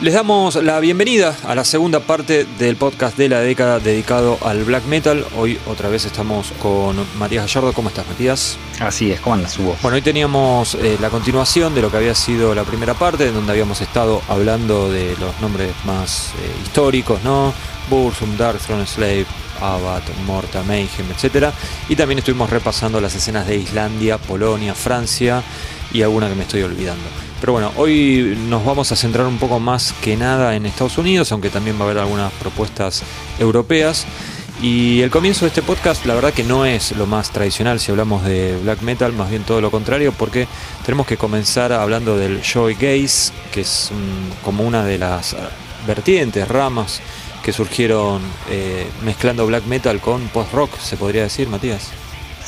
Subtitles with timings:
[0.00, 4.62] Les damos la bienvenida a la segunda parte del podcast de la década dedicado al
[4.62, 5.26] black metal.
[5.36, 7.72] Hoy otra vez estamos con Matías Gallardo.
[7.72, 8.58] ¿Cómo estás, Matías?
[8.78, 9.76] Así es, ¿cómo andas, Hugo?
[9.82, 13.34] Bueno, hoy teníamos eh, la continuación de lo que había sido la primera parte, en
[13.34, 17.52] donde habíamos estado hablando de los nombres más eh, históricos, ¿no?
[17.90, 19.26] Bursum, Darkthrone, Slave,
[19.60, 21.48] Abad, Morta, Mayhem, etc.
[21.88, 25.42] Y también estuvimos repasando las escenas de Islandia, Polonia, Francia
[25.92, 27.27] y alguna que me estoy olvidando.
[27.40, 31.30] Pero bueno, hoy nos vamos a centrar un poco más que nada en Estados Unidos,
[31.32, 33.02] aunque también va a haber algunas propuestas
[33.38, 34.06] europeas.
[34.60, 37.92] Y el comienzo de este podcast, la verdad que no es lo más tradicional si
[37.92, 40.48] hablamos de black metal, más bien todo lo contrario, porque
[40.84, 43.92] tenemos que comenzar hablando del joy gaze, que es
[44.44, 45.36] como una de las
[45.86, 47.00] vertientes, ramas
[47.44, 51.92] que surgieron eh, mezclando black metal con post rock, se podría decir, Matías.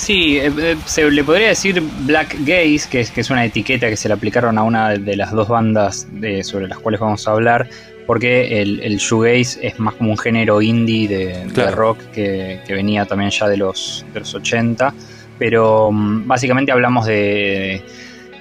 [0.01, 3.91] Sí, eh, eh, se le podría decir Black Gaze, que es, que es una etiqueta
[3.91, 6.09] que se le aplicaron a una de las dos bandas
[6.43, 7.69] sobre las cuales vamos a hablar,
[8.07, 13.31] porque el, el shoegaze es más como un género indie de, rock que, venía también
[13.31, 14.95] ya de los, de los 80,
[15.39, 17.85] pero mm, básicamente hablamos de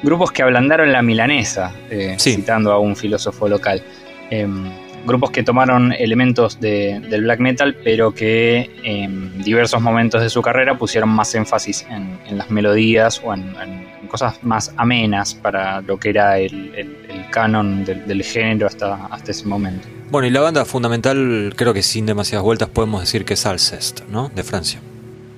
[0.02, 3.84] grupos que ablandaron la milanesa, eh, citando a un filósofo local.
[4.30, 4.72] Em,
[5.06, 10.78] grupos que tomaron elementos del black metal, pero que en diversos momentos de su carrera
[10.78, 16.40] pusieron más énfasis en, las melodías o en, cosas más amenas para lo que era
[16.40, 16.96] el,
[17.32, 19.88] canon del, género hasta, hasta ese momento.
[20.10, 24.02] Bueno, y la banda fundamental, creo que sin demasiadas vueltas podemos decir que es Alcest,
[24.10, 24.30] ¿no?
[24.30, 24.80] De Francia.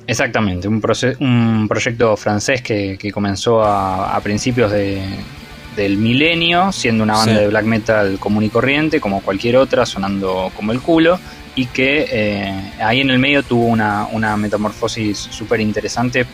[0.07, 0.81] Exactamente, un,
[1.19, 5.03] un proyecto francés que, comenzó a principios de,
[5.75, 10.51] del milenio, siendo una banda de black metal común y corriente, como cualquier otra, sonando
[10.55, 11.19] como el culo,
[11.55, 16.25] y que eh, ahí en el medio tuvo una, metamorfosis súper interesante,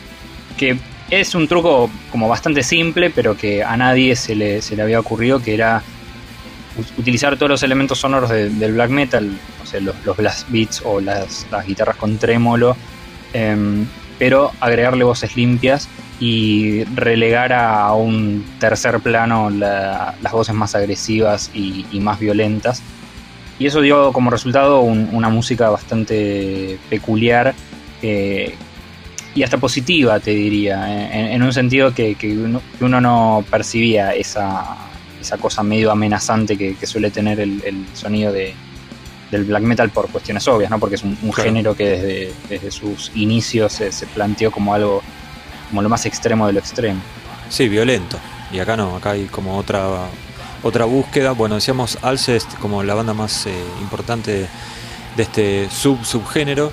[0.56, 0.78] que
[1.10, 5.00] es un truco como bastante simple, pero que a nadie se le, se le había
[5.00, 5.82] ocurrido, que era
[6.96, 9.30] utilizar todos los elementos sonoros del black metal,
[9.62, 12.76] o sea, los, los blast beats o las, guitarras con trémolo,
[13.32, 13.86] em,
[14.18, 15.88] pero agregarle voces limpias
[16.20, 22.82] y relegar a un tercer plano las voces más agresivas y, más violentas.
[23.58, 27.54] Y eso dio como resultado una música bastante peculiar
[28.02, 28.54] eh,
[29.34, 32.16] y hasta positiva, te diría, en, un sentido que,
[32.80, 34.76] uno, no percibía esa,
[35.20, 38.54] esa cosa medio amenazante que, suele tener el, sonido de,
[39.30, 40.80] del black metal por cuestiones obvias, ¿no?
[40.80, 45.02] porque es un, género que desde, desde sus inicios se, se planteó como algo
[45.68, 47.00] como lo más extremo de lo extremo.
[47.48, 48.18] Sí, violento.
[48.52, 50.08] Y acá no, acá hay como otra
[50.62, 51.32] otra búsqueda.
[51.32, 54.48] Bueno, decíamos Alcest como la banda más eh, importante
[55.16, 56.72] de este sub subgénero.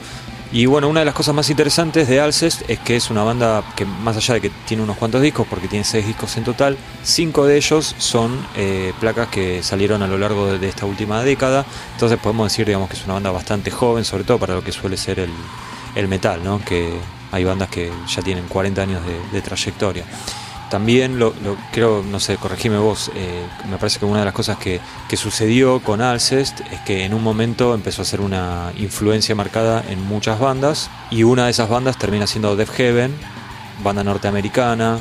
[0.51, 3.63] Y bueno, una de las cosas más interesantes de Alcest es que es una banda
[3.75, 6.77] que más allá de que tiene unos cuantos discos, porque tiene seis discos en total,
[7.03, 11.65] cinco de ellos son eh, placas que salieron a lo largo de, esta última década.
[11.93, 14.71] Entonces podemos decir, digamos, que es una banda bastante joven, sobre todo para lo que
[14.71, 15.31] suele ser el,
[15.95, 16.63] el metal, ¿no?
[16.63, 16.99] Que
[17.35, 19.01] hay bandas que ya tienen 40 años
[19.31, 20.05] de, trayectoria.
[20.69, 21.33] También lo,
[21.73, 24.79] creo, no sé, corregime vos, eh, me parece que una de las cosas que,
[25.15, 30.01] sucedió con Alcest es que en un momento empezó a ser una influencia marcada en
[30.01, 33.13] muchas bandas y una de esas bandas termina siendo Death Heaven,
[33.83, 34.99] banda norteamericana,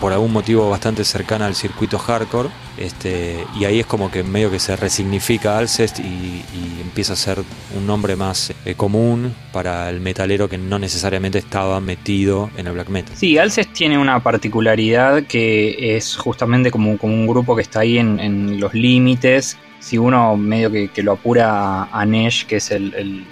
[0.00, 2.48] por algún motivo bastante cercana al circuito hardcore.
[2.78, 6.42] Este, y ahí es como que medio que se resignifica Alcest y,
[6.80, 7.38] empieza a ser
[7.76, 12.72] un nombre más eh, común para el metalero que no necesariamente estaba metido en el
[12.72, 13.16] black metal.
[13.16, 17.98] Sí, Alcest tiene una particularidad que es justamente como, como un grupo que está ahí
[17.98, 19.56] en, los límites.
[19.78, 23.24] Si uno medio que, lo apura a Nesh, que es el,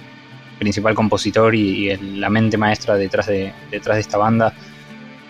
[0.60, 4.54] principal compositor y, la mente maestra detrás de, detrás de esta banda,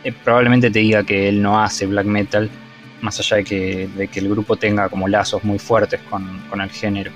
[0.04, 2.50] eh, probablemente te diga que él no hace black metal,
[3.00, 7.10] más allá de que, el grupo tenga como lazos muy fuertes con, el género.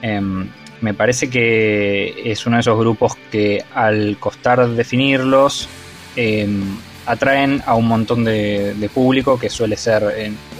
[0.00, 0.48] Em,
[0.80, 5.68] me parece que es uno de esos grupos que al costar definirlos,
[6.16, 6.76] em,
[7.06, 10.02] atraen a un montón de, público que suele ser,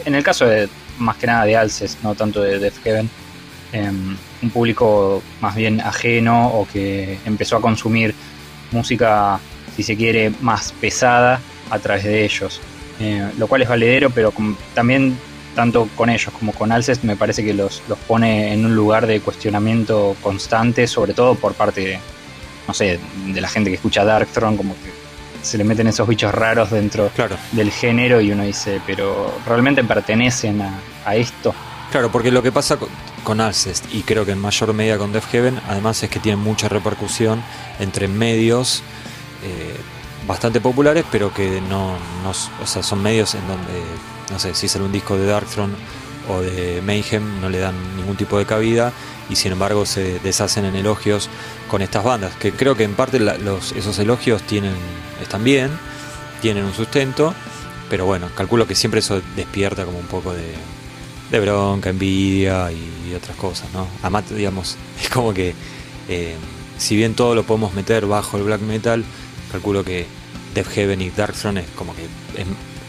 [0.05, 0.69] en, el caso de
[0.99, 3.11] más que nada de Alces, no tanto de Death Heaven,
[3.73, 8.15] em, un público más bien ajeno o que empezó a consumir
[8.73, 9.41] música,
[9.77, 11.41] si se quiere, más pesada
[11.73, 12.61] a través de ellos.
[13.01, 14.33] Eh, lo cual es valedero, pero
[14.75, 15.17] también
[15.57, 19.07] tanto con ellos como con Alcest me parece que los, los pone en un lugar
[19.07, 21.99] de cuestionamiento constante, sobre todo por parte,
[22.69, 24.93] no sé, de la gente que escucha Darkthrone, como que
[25.43, 27.11] se le meten esos bichos raros dentro
[27.53, 31.55] del género y uno dice, pero ¿realmente pertenecen a, esto?
[31.91, 32.79] Claro, porque lo que pasa
[33.25, 36.41] con, Alcest, y creo que en mayor medida con Def Heaven, además es que tienen
[36.41, 37.43] mucha repercusión
[37.81, 38.83] entre medios
[39.43, 39.75] eh,
[40.27, 43.83] bastante populares, pero que no, no, o sea, son medios en donde
[44.33, 45.75] no sé, si sale un disco de Darkthrone
[46.29, 48.93] o de Mayhem, no le dan ningún tipo de cabida
[49.29, 51.29] y sin embargo se deshacen en elogios
[51.69, 54.75] con estas bandas, que creo que en parte los, esos elogios tienen,
[55.21, 55.71] están bien,
[56.41, 57.35] tienen un sustento,
[57.91, 60.55] pero bueno, calculo que siempre eso despierta como un poco de,
[61.31, 63.87] de bronca, envidia y, otras cosas, ¿no?
[64.01, 65.55] Además, digamos, es como que
[66.09, 66.35] eh,
[66.79, 69.05] si bien todo lo podemos meter bajo el black metal,
[69.53, 70.07] calculo que
[70.55, 72.47] Death Heaven y Darkthrone es como que es,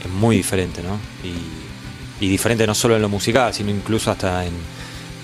[0.10, 1.00] muy diferente, ¿no?
[1.24, 1.62] Y,
[2.20, 4.54] diferente no solo en lo musical, sino incluso hasta en,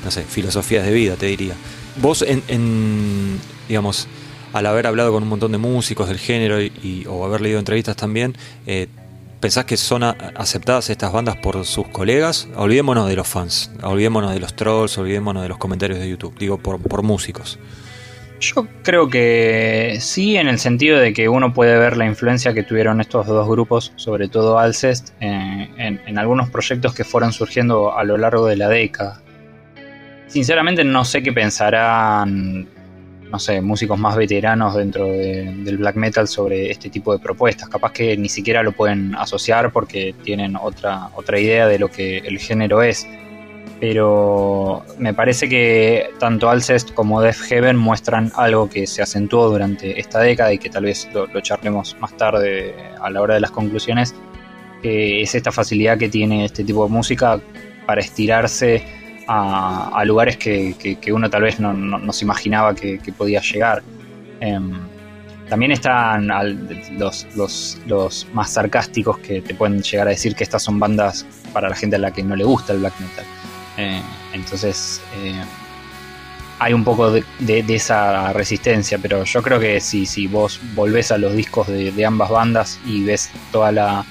[0.04, 1.54] no sé, filosofías de vida, te diría.
[1.96, 3.40] Vos, en,
[3.70, 4.08] digamos,
[4.52, 7.96] al haber hablado con un montón de músicos del género y, o haber leído entrevistas
[7.96, 8.36] también,
[8.68, 8.88] eh,
[9.40, 12.50] ¿pensás que son aceptadas estas bandas por sus colegas?
[12.58, 16.58] Olvidémonos de los fans, olvidémonos de los trolls, olvidémonos de los comentarios de YouTube, digo,
[16.58, 17.60] por músicos.
[18.40, 22.64] Yo creo que sí, en el sentido de que uno puede ver la influencia que
[22.64, 28.04] tuvieron estos dos grupos, sobre todo Alcest, eh, en, algunos proyectos que fueron surgiendo a
[28.06, 29.22] lo largo de la década.
[30.28, 32.70] Sinceramente no sé qué pensarán,
[33.30, 37.68] no sé, músicos más veteranos dentro del black metal sobre este tipo de propuestas.
[37.68, 42.20] Capaz que ni siquiera lo pueden asociar porque tienen otra, otra idea de lo que
[42.20, 43.06] el género es
[43.80, 50.00] pero me parece que tanto Alcest como Death Heaven muestran algo que se acentuó durante
[50.00, 53.52] esta década y que tal vez lo, charlemos más tarde a la hora de las
[53.52, 54.14] conclusiones,
[54.82, 57.40] que es esta facilidad que tiene este tipo de música
[57.86, 58.84] para estirarse
[59.28, 63.82] a, lugares que, uno tal vez no, se imaginaba que, podía llegar.
[64.42, 64.72] Em,
[65.48, 66.30] también están
[66.98, 67.78] los,
[68.34, 71.96] más sarcásticos que te pueden llegar a decir que estas son bandas para la gente
[71.96, 73.39] a la que no le gusta el black metal.
[73.80, 74.02] Eh,
[74.34, 75.42] entonces eh,
[76.60, 77.24] hay un poco de,
[77.70, 82.30] esa resistencia, pero yo creo que si, si vos volvés a los discos de, ambas
[82.30, 84.06] bandas y ves toda la,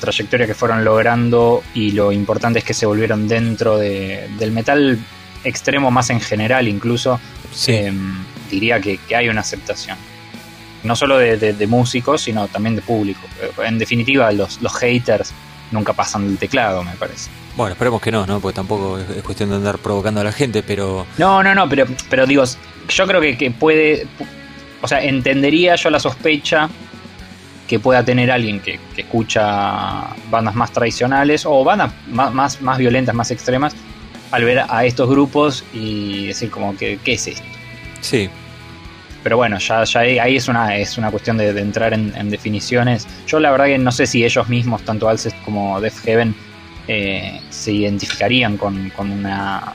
[0.00, 4.98] trayectoria que fueron logrando y lo importante es que se volvieron dentro del metal
[5.44, 7.20] extremo más en general incluso,
[7.66, 7.92] eh,
[8.50, 9.98] diría que, hay una aceptación.
[10.82, 13.20] No solo de, músicos, sino también de público.
[13.62, 15.32] En definitiva, los, los haters
[15.72, 17.28] nunca pasan del teclado, me parece.
[17.58, 18.38] Bueno, esperemos que no, ¿no?
[18.38, 21.04] Porque tampoco es, cuestión de andar provocando a la gente, pero...
[21.18, 22.44] No, no, no, pero, pero digo,
[22.88, 24.06] yo creo que, puede...
[24.80, 26.70] O sea, entendería yo la sospecha
[27.66, 33.32] que pueda tener alguien que, escucha bandas más tradicionales o bandas más, más, violentas, más
[33.32, 33.74] extremas,
[34.30, 37.42] al ver a estos grupos y decir como que, ¿qué es esto?
[38.02, 38.30] Sí.
[39.24, 43.08] Pero bueno, ya, ya ahí es una, es una cuestión de, entrar en, definiciones.
[43.26, 46.36] Yo la verdad que no sé si ellos mismos, tanto Alcest como Death Heaven,
[46.88, 49.74] eh, se identificarían con, una,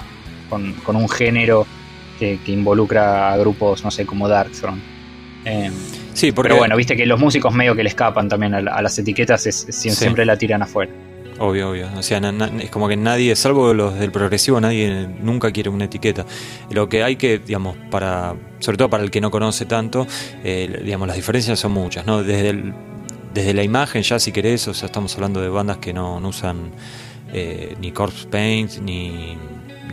[0.49, 1.67] con, un género
[2.19, 4.81] que, involucra a grupos, no sé, como Darkthrone.
[5.45, 5.69] Eh,
[6.13, 9.45] sí, Pero bueno, viste que los músicos medio que le escapan también a, las etiquetas,
[9.45, 10.91] es, siempre la tiran afuera.
[11.39, 11.89] Obvio, obvio.
[11.97, 12.19] O sea,
[12.61, 16.25] es como que nadie, salvo los del progresivo, nadie nunca quiere una etiqueta.
[16.69, 20.07] Lo que hay que, digamos, para, sobre todo para el que no conoce tanto,
[20.43, 22.23] eh, digamos, las diferencias son muchas, ¿no?
[22.23, 22.73] Desde el,
[23.33, 26.71] desde la imagen ya si querés, o sea, estamos hablando de bandas que no, usan
[27.31, 29.37] eh, ni corpse paint, ni,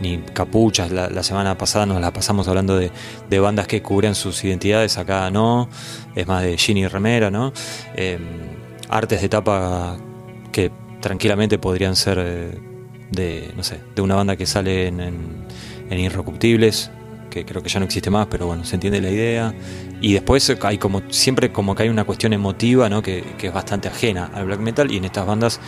[0.01, 0.91] ni capuchas.
[0.91, 5.69] La, semana pasada nos la pasamos hablando de, bandas que cubren sus identidades, acá no,
[6.15, 7.53] es más de jean y remera, ¿no?
[7.95, 8.21] Em,
[8.89, 9.97] artes de tapa
[10.51, 12.51] que tranquilamente podrían ser eh,
[13.09, 15.45] de, no sé, de una banda que sale en, en,
[15.89, 15.99] en
[17.31, 19.53] que creo que ya no existe más, pero bueno, se entiende la idea.
[19.99, 23.01] Y después hay como siempre como que hay una cuestión emotiva, ¿no?
[23.01, 25.59] Que, es bastante ajena al black metal y en estas bandas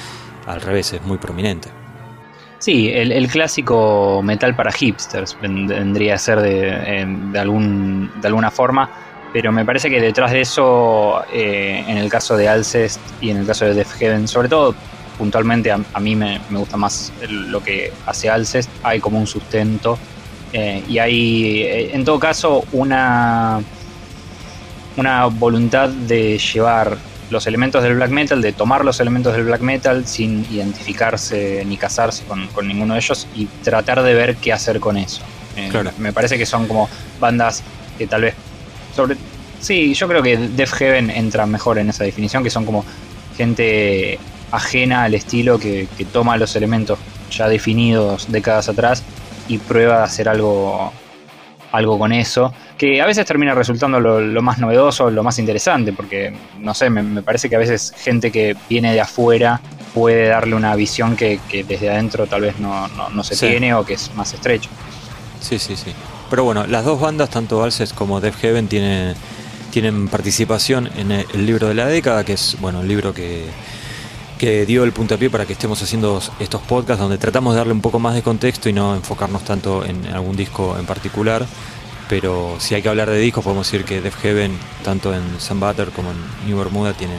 [0.45, 1.69] al revés es muy prominente.
[2.59, 8.89] Sí, el, clásico metal para hipsters vendría a ser de, de, algún, de alguna forma,
[9.33, 13.37] pero me parece que detrás de eso, eh, en el caso de Alcest y en
[13.37, 14.75] el caso de Def Heaven, sobre todo
[15.17, 19.97] puntualmente a, mí me, me, gusta más lo que hace Alcest, hay como un sustento
[20.53, 23.61] eh, y hay, eh, en todo caso, una,
[24.95, 26.97] una voluntad de llevar
[27.29, 31.77] los elementos del black metal, de tomar los elementos del black metal sin identificarse ni
[31.77, 35.23] casarse con, ninguno de ellos y tratar de ver qué hacer con eso.
[35.55, 36.87] Eh, me parece que son como
[37.19, 37.63] bandas
[37.97, 38.35] que tal vez
[38.95, 39.17] sobre
[39.59, 42.85] sí, yo creo que Def Heaven entra mejor en esa definición, que son como
[43.35, 44.19] gente
[44.51, 46.99] ajena al estilo que, toma los elementos
[47.31, 49.03] ya definidos décadas atrás
[49.47, 50.91] y prueba de hacer algo,
[51.73, 56.31] algo con eso, que a veces termina resultando lo, más novedoso, lo más interesante, porque,
[56.59, 59.59] no sé, me, parece que a veces gente que viene de afuera
[59.93, 64.13] puede darle una visión que, desde adentro tal vez no, se tiene o que es
[64.15, 64.69] más estrecho.
[65.41, 65.91] Sí, sí, sí.
[66.29, 69.15] Pero bueno, las dos bandas, tanto Valses como Death Heaven, tienen,
[69.71, 73.45] tienen participación en el libro de la década, que es, bueno, el libro que
[74.43, 77.79] que dio el puntapié para que estemos haciendo estos podcasts donde tratamos de darle un
[77.79, 81.45] poco más de contexto y no enfocarnos tanto en algún disco en particular.
[82.09, 85.61] Pero si hay que hablar de discos, podemos decir que Def Heaven, tanto en Sun
[85.61, 87.13] Butter como en New Bermuda, tiene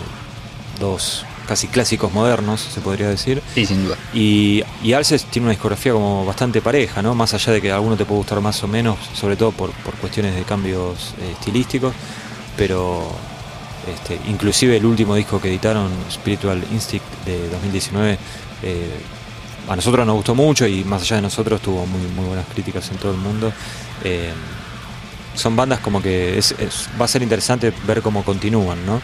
[0.78, 3.42] dos casi clásicos modernos, se podría decir.
[3.54, 3.96] Sí, sin duda.
[4.12, 7.14] Y, y Alces tiene una discografía como bastante pareja, ¿no?
[7.14, 9.70] Más allá de que a alguno te puede gustar más o menos, sobre todo por,
[9.70, 11.94] por cuestiones de cambios eh, estilísticos,
[12.58, 13.08] pero
[13.92, 18.18] este, inclusive el último disco que editaron, Spiritual Instinct de 2019,
[18.62, 18.90] eh,
[19.68, 22.90] a nosotros nos gustó mucho y más allá de nosotros tuvo muy, muy buenas críticas
[22.90, 23.52] en todo el mundo.
[24.02, 24.32] Eh,
[25.34, 26.40] son bandas como que
[27.00, 29.00] va a ser interesante ver cómo continúan, ¿no?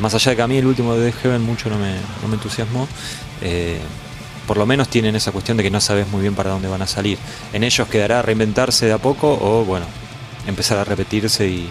[0.00, 1.94] Más allá de que a mí el último de The Heaven mucho no me,
[2.32, 2.88] entusiasmó,
[3.42, 3.78] eh,
[4.46, 6.82] por lo menos tienen esa cuestión de que no sabes muy bien para dónde van
[6.82, 7.18] a salir.
[7.52, 9.86] En ellos quedará reinventarse de a poco o, bueno,
[10.46, 11.68] empezar a repetirse y,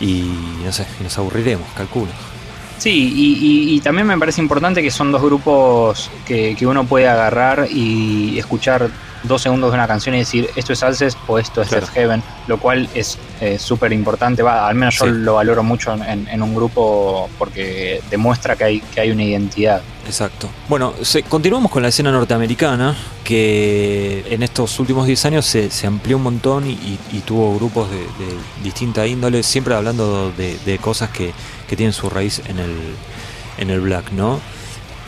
[0.00, 0.22] y
[0.64, 2.10] no sé, y nos aburriremos, calculo.
[2.78, 7.68] Sí, y, también me parece importante que son dos grupos que, que, uno puede agarrar
[7.70, 8.90] y escuchar
[9.22, 12.22] dos segundos de una canción y decir esto es Alces o esto es Death Heaven,
[12.46, 14.42] lo cual es eh, súper importante.
[14.42, 19.00] Va, al menos yo lo valoro mucho en, un grupo porque demuestra que hay, que
[19.00, 19.82] hay una identidad.
[20.10, 20.48] Exacto.
[20.68, 20.92] Bueno,
[21.28, 26.68] continuamos con la escena norteamericana que en estos últimos 10 años se, amplió un montón
[26.68, 28.00] y, tuvo grupos de,
[28.64, 31.32] distinta índole, siempre hablando de, cosas que,
[31.68, 32.76] que, tienen su raíz en el,
[33.58, 34.40] en el black, ¿no?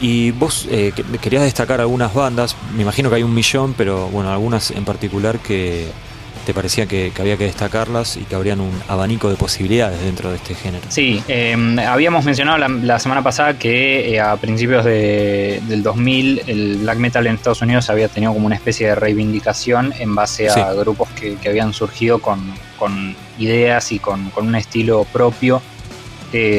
[0.01, 4.31] Y vos eh, querías destacar algunas bandas, me imagino que hay un millón, pero bueno,
[4.31, 5.91] algunas en particular que
[6.45, 10.37] te parecía que, había que destacarlas y que habrían un abanico de posibilidades dentro de
[10.37, 10.85] este género.
[10.89, 16.99] Sí, em, habíamos mencionado la, semana pasada que eh, a principios del 2000 el black
[16.99, 21.09] metal en Estados Unidos había tenido como una especie de reivindicación en base a grupos
[21.11, 22.41] que, habían surgido con,
[23.39, 25.63] ideas y con, con un estilo propio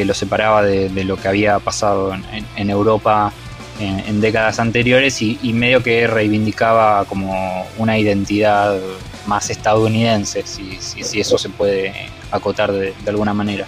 [0.06, 2.13] lo separaba de, lo que había pasado
[2.56, 3.34] en, Europa
[3.80, 8.80] en, décadas anteriores y, medio que reivindicaba como una identidad
[9.27, 11.94] más estadounidense, si, si, eso se puede
[12.32, 13.65] acotar de, alguna manera.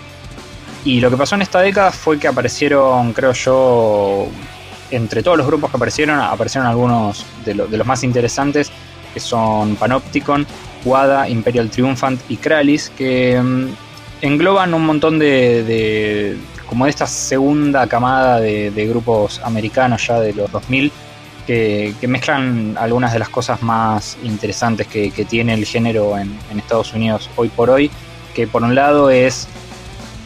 [0.83, 4.27] Y lo que pasó en esta década fue que aparecieron, creo yo,
[4.91, 8.71] entre todos los grupos que aparecieron, aparecieron algunos de, de los más interesantes,
[9.13, 10.45] que son Panopticon,
[10.83, 13.67] Wada, Imperial Triumphant y Kralis, que mm,
[14.21, 20.51] engloban un montón de, como de esta segunda camada de, grupos americanos ya de los
[20.51, 20.91] 2000
[21.45, 27.29] que, mezclan algunas de las cosas más interesantes que, tiene el género en, Estados Unidos
[27.35, 27.91] hoy por hoy,
[28.33, 29.47] que por un lado es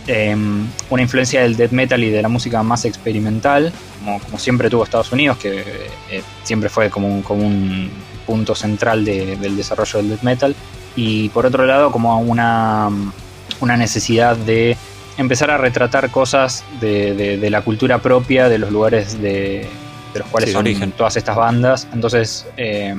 [0.07, 3.71] em, una influencia del death metal y de la música más experimental,
[4.03, 5.63] como, siempre tuvo Estados Unidos, que
[6.09, 7.91] eh, siempre fue como un,
[8.25, 10.55] punto central del desarrollo del death metal,
[10.95, 12.89] y por otro lado como una
[13.61, 14.77] una necesidad de
[15.17, 19.67] empezar a retratar cosas de, la cultura propia, de los lugares de,
[20.13, 21.87] los cuales son todas estas bandas.
[21.93, 22.95] Entonces, eh,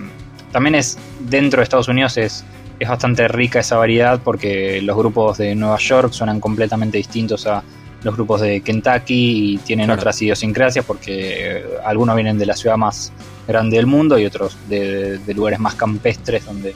[0.53, 2.45] también es dentro de Estados Unidos es,
[2.79, 7.63] es bastante rica esa variedad porque los grupos de Nueva York suenan completamente distintos a
[8.03, 13.13] los grupos de Kentucky y tienen otras idiosincrasias porque algunos vienen de la ciudad más
[13.47, 16.75] grande del mundo y otros de, lugares más campestres donde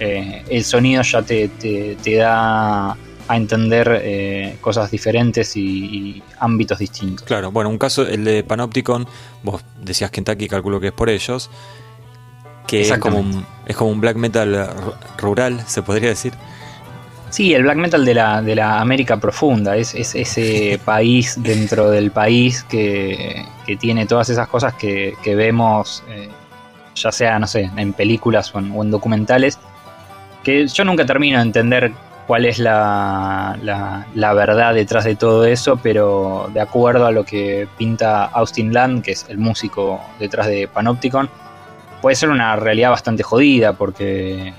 [0.00, 2.96] eh, el sonido ya te, te da
[3.28, 7.26] a entender eh, cosas diferentes y, ámbitos distintos.
[7.26, 9.06] Claro, bueno, un caso, el de Panopticon,
[9.42, 11.50] vos decías Kentucky, calculo que es por ellos,
[12.66, 14.68] que es como, un, es como un black metal
[15.18, 16.32] rural, se podría decir.
[17.30, 22.10] Sí, el black metal de la, de la América profunda, es, ese país dentro del
[22.10, 23.44] país que,
[23.80, 26.28] tiene todas esas cosas que, vemos, eh,
[26.94, 29.58] ya sea, no sé, en películas o en documentales,
[30.44, 31.92] que yo nunca termino de entender
[32.26, 33.56] cuál es la,
[34.14, 39.04] la, verdad detrás de todo eso, pero de acuerdo a lo que pinta Austin Land,
[39.04, 41.30] que es el músico detrás de Panopticon,
[42.02, 44.52] puede ser una realidad bastante jodida porque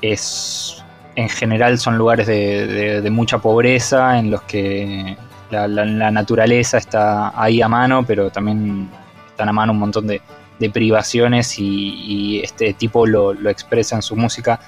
[0.00, 0.84] es
[1.16, 5.16] en general son lugares de, mucha pobreza en los que
[5.50, 8.88] la, naturaleza está ahí a mano, pero también
[9.28, 10.20] están a mano un montón de,
[10.72, 14.58] privaciones y, este tipo lo, lo expresa en su música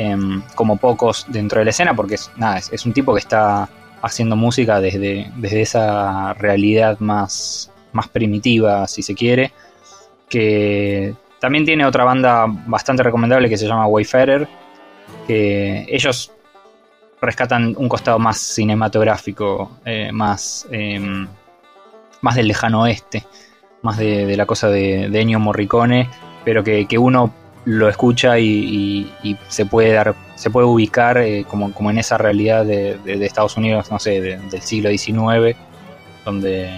[0.00, 3.68] Em, como pocos dentro de la escena, porque es, nada, es, un tipo que está
[4.00, 9.52] haciendo música desde, desde esa realidad más, más primitiva, si se quiere.
[10.28, 14.46] Que también tiene otra banda bastante recomendable que se llama Wayfarer.
[15.26, 16.30] Que ellos
[17.20, 21.26] rescatan un costado más cinematográfico, eh, más, em,
[22.20, 23.24] más del lejano oeste,
[23.82, 26.08] más de, la cosa de, Ennio Morricone,
[26.44, 27.32] pero que, uno
[27.68, 29.12] lo escucha y,
[29.48, 33.90] se puede dar, se puede ubicar eh, como, como, en esa realidad de, Estados Unidos,
[33.90, 35.54] no sé, del siglo XIX,
[36.24, 36.70] donde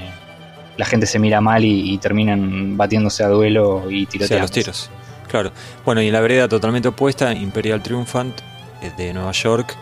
[0.77, 4.43] la gente se mira mal y, terminan batiéndose a duelo y tiroteando.
[4.43, 4.91] los tiros.
[5.29, 5.53] Claro.
[5.85, 8.41] Bueno, y en la vereda totalmente opuesta, Imperial Triumphant
[8.83, 9.77] eh, de Nueva York,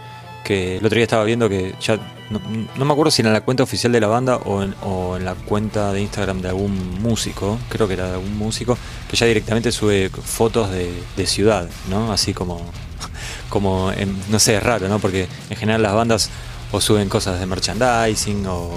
[0.45, 1.99] que el otro día estaba viendo que ya
[2.30, 5.35] no, me acuerdo si era en la cuenta oficial de la banda o en, la
[5.35, 8.76] cuenta de Instagram de algún músico, creo que era de algún músico,
[9.11, 12.12] que ya directamente sube fotos de, ciudad, ¿no?
[12.12, 12.61] Así como,
[13.49, 13.92] como
[14.28, 14.99] no sé, es raro, ¿no?
[14.99, 16.30] Porque en general las bandas
[16.70, 18.70] o suben cosas de merchandising o,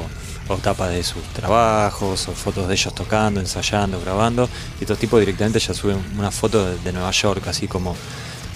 [0.48, 5.20] o tapas de sus trabajos o fotos de ellos tocando, ensayando, grabando y estos tipos
[5.20, 7.96] directamente ya suben una foto de Nueva York, así como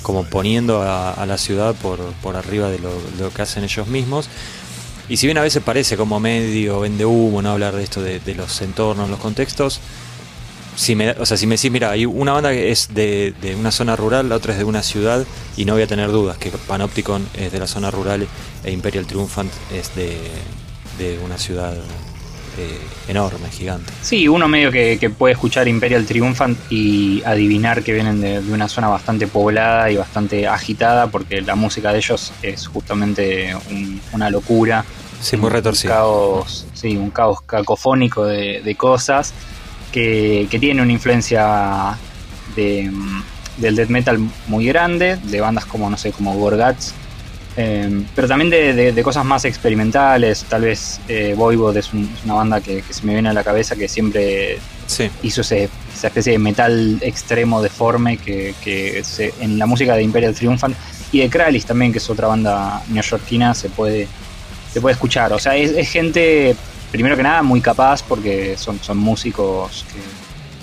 [0.06, 4.30] como poniendo a, la ciudad por, por arriba de lo, que hacen ellos mismos.
[5.08, 8.36] Y si bien a veces parece como medio vende humo no hablar de esto de,
[8.36, 9.80] los entornos, los contextos,
[10.76, 13.72] si me, o sea, si me decís, mira, hay una banda que es de, una
[13.72, 16.52] zona rural, la otra es de una ciudad, y no voy a tener dudas que
[16.52, 18.28] Panopticon es de la zona rural
[18.64, 21.76] e Imperial Triumphant es de una ciudad
[22.58, 23.92] eh, enorme, gigante.
[24.02, 28.88] Sí, uno medio que, puede escuchar Imperial Triumphant y adivinar que vienen de, una zona
[28.88, 33.56] bastante poblada y bastante agitada, porque la música de ellos es justamente
[34.14, 34.86] una locura.
[35.22, 35.94] Sí, muy retorcido.
[35.94, 39.34] Un caos, sí, un caos cacofónico de, cosas
[39.92, 41.98] que, tiene una influencia
[42.56, 42.92] de,
[43.58, 46.94] del death metal muy grande, de bandas como, no sé, como Gorgats
[47.58, 52.84] Em, pero también de, cosas más experimentales, tal vez eh, Voivod es, una banda que,
[52.90, 54.60] se me viene a la cabeza que siempre
[55.24, 58.54] hizo esa especie de metal extremo deforme que,
[59.40, 60.76] en la música de Imperial Triumphant
[61.14, 64.08] y de Kralis también, que es otra banda neoyorquina, se puede,
[64.74, 65.32] se puede escuchar.
[65.32, 66.58] O sea, es, gente,
[66.92, 69.86] primero que nada, muy capaz porque son, son músicos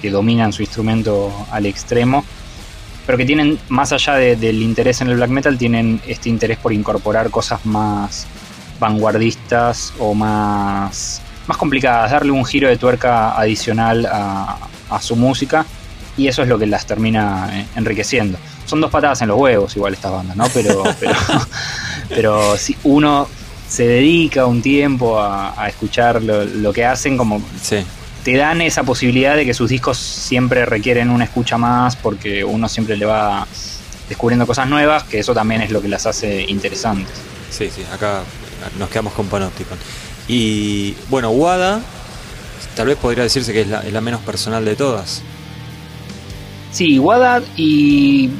[0.02, 2.22] que dominan su instrumento al extremo
[3.06, 6.72] pero que tienen, más allá del interés en el black metal, tienen este interés por
[6.72, 8.26] incorporar cosas más
[8.78, 14.68] vanguardistas o más, más complicadas, darle un giro de tuerca adicional a,
[15.00, 15.64] su música
[16.18, 18.36] y eso es lo que las termina eh, enriqueciendo.
[18.66, 20.44] Son dos patadas en los huevos igual estas bandas, ¿no?
[20.52, 20.82] Pero,
[22.10, 23.26] pero, si uno
[23.66, 27.42] se dedica un tiempo a, escuchar lo, que hacen, como
[28.24, 32.68] te dan esa posibilidad de que sus discos siempre requieren una escucha más porque uno
[32.68, 33.46] siempre le va
[34.08, 37.14] descubriendo cosas nuevas, que eso también es lo que las hace interesantes.
[37.50, 38.22] Sí, sí, acá
[38.78, 39.78] nos quedamos con Panopticon.
[40.28, 41.80] Y bueno, Wada,
[42.76, 45.22] tal vez podría decirse que es la, menos personal de todas.
[46.70, 48.30] Sí, Wada y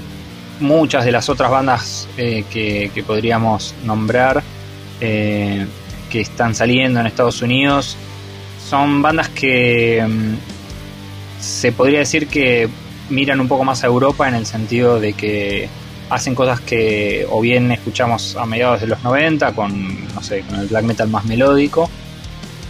[0.60, 4.42] muchas de las otras bandas eh, que, podríamos nombrar
[5.00, 5.66] eh,
[6.10, 7.96] que están saliendo en Estados Unidos
[8.72, 12.70] son bandas que mm, se podría decir que
[13.10, 15.68] miran un poco más a Europa en el sentido de que
[16.08, 20.58] hacen cosas que o bien escuchamos a mediados de los 90 con, no sé, con
[20.58, 21.90] el black metal más melódico,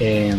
[0.01, 0.35] eh,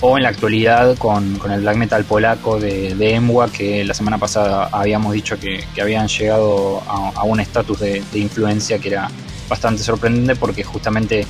[0.00, 4.16] o en la actualidad con, el black metal polaco de, de Emwa, que la semana
[4.16, 9.10] pasada habíamos dicho que, habían llegado a, un estatus de, influencia que era
[9.46, 11.26] bastante sorprendente porque justamente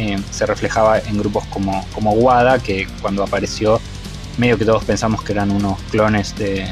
[0.00, 3.80] eh, se reflejaba en grupos como, como Wada, que cuando apareció
[4.38, 6.66] medio que todos pensamos que eran unos clones de,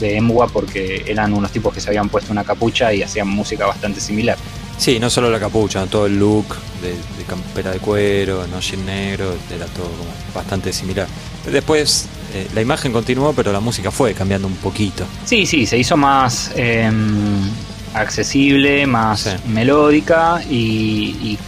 [0.00, 3.66] de Emwa porque eran unos tipos que se habían puesto una capucha y hacían música
[3.66, 4.36] bastante similar.
[4.78, 6.46] Sí, no solo la capucha, todo el look
[6.82, 9.90] de, campera de cuero, no jean negro, era todo
[10.34, 11.08] bastante similar.
[11.50, 15.04] Después eh, la imagen continuó, pero la música fue cambiando un poquito.
[15.24, 17.50] Sí, sí, se hizo más em,
[17.94, 21.38] accesible, más melódica y,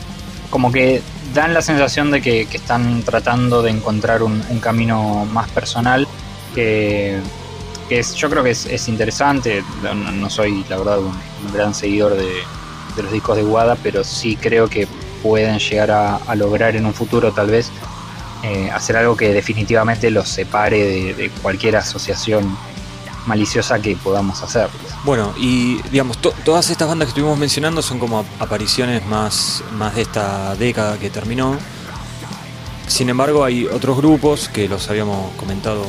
[0.50, 1.02] como que
[1.34, 6.06] dan la sensación de que, están tratando de encontrar un, camino más personal
[6.54, 7.18] que,
[7.90, 9.62] es, yo creo que es, interesante.
[9.82, 11.12] No, soy, la verdad, un,
[11.52, 12.28] gran seguidor de,
[13.02, 14.88] los discos de Wada, pero sí creo que
[15.22, 17.70] pueden llegar a, lograr en un futuro tal vez
[18.42, 22.56] eh, hacer algo que definitivamente los separe de, cualquier asociación
[23.28, 24.68] maliciosa que podamos hacer.
[25.04, 30.02] Bueno, y digamos, todas estas bandas que estuvimos mencionando son como apariciones más, más de
[30.02, 31.56] esta década que terminó.
[32.88, 35.84] Sin embargo, hay otros grupos que los habíamos comentado,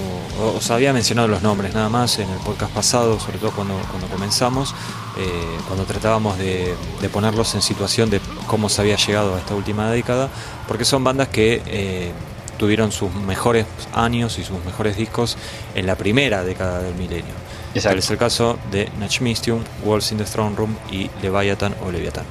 [0.57, 4.07] os había mencionado los nombres nada más en el podcast pasado, sobre todo cuando, cuando
[4.07, 4.75] comenzamos,
[5.17, 6.75] eh, cuando tratábamos de,
[7.13, 10.29] ponerlos en situación de cómo se había llegado a esta última década,
[10.67, 12.11] porque son bandas que eh,
[12.59, 15.37] tuvieron sus mejores años y sus mejores discos
[15.73, 17.33] en la primera década del milenio.
[17.81, 22.25] Tal es el caso de Nachmistium, Walls in the Throne Room y Leviathan o Leviathan.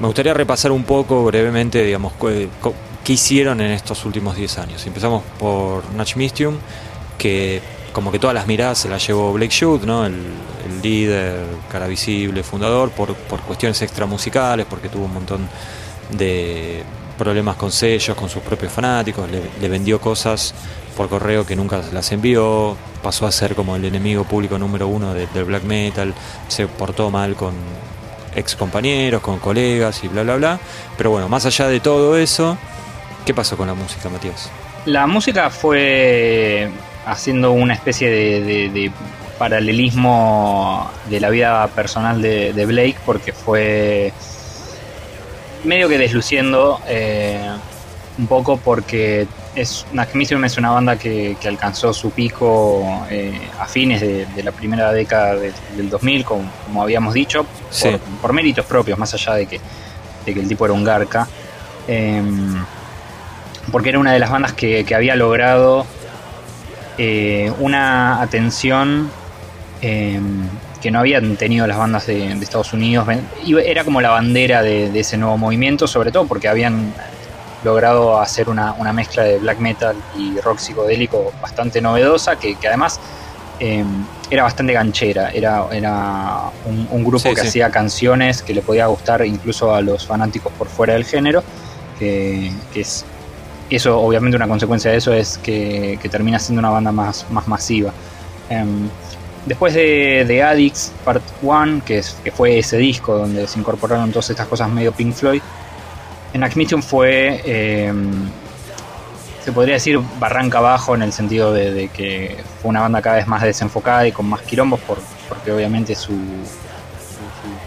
[0.00, 4.86] Me gustaría repasar un poco brevemente, digamos, qué, hicieron en estos últimos 10 años.
[4.86, 6.56] Empezamos por Nachmistium,
[7.16, 7.60] que
[7.92, 10.06] como que todas las miradas se las llevó Blake Shoot, ¿no?
[10.06, 10.16] el,
[10.82, 15.48] líder, cara visible, fundador, por, por cuestiones extramusicales, porque tuvo un montón
[16.10, 16.84] de
[17.18, 20.54] problemas con sellos, con sus propios fanáticos, le, vendió cosas
[20.96, 25.12] por correo que nunca las envió, pasó a ser como el enemigo público número uno
[25.12, 26.14] del black metal,
[26.48, 27.52] se portó mal con
[28.34, 30.60] ex compañeros, con colegas y bla bla bla.
[30.96, 32.56] Pero bueno, más allá de todo eso,
[33.26, 34.50] ¿qué pasó con la música, Matías?
[34.84, 36.70] La música fue
[37.04, 38.92] haciendo una especie de,
[39.38, 44.12] paralelismo de la vida personal de, Blake, porque fue
[45.64, 47.50] medio que desluciendo eh,
[48.18, 54.42] un poco porque es es una banda que, alcanzó su pico eh, a fines de,
[54.42, 57.46] la primera década del 2000, como, habíamos dicho,
[58.20, 59.60] por, méritos propios, más allá de que,
[60.24, 61.26] que el tipo era un garca.
[61.86, 62.62] Em,
[63.72, 65.86] porque era una de las bandas que, había logrado
[66.98, 69.10] eh, una atención
[69.80, 70.48] em,
[70.80, 73.06] que no habían tenido las bandas de, Estados Unidos.
[73.46, 76.92] Era como la bandera de, ese nuevo movimiento, sobre todo porque habían
[77.64, 83.00] logrado hacer una, mezcla de black metal y rock psicodélico bastante novedosa, que, además
[83.58, 85.30] em, era bastante ganchera.
[85.30, 90.52] Era, era un, grupo que hacía canciones que le podía gustar incluso a los fanáticos
[90.52, 91.42] por fuera del género,
[91.98, 93.04] que, es
[93.70, 97.92] eso, obviamente, una consecuencia de eso es que, termina siendo una banda más, más masiva.
[98.48, 98.88] Em,
[99.48, 102.02] Después de, de Addicts Part 1, que,
[102.36, 105.40] fue ese disco donde se incorporaron todas estas cosas medio Pink Floyd,
[106.34, 107.90] en Acmission fue, eh,
[109.42, 113.26] se podría decir, barranca abajo en el sentido de, que fue una banda cada vez
[113.26, 114.98] más desenfocada y con más quilombos, por,
[115.30, 116.12] porque obviamente su,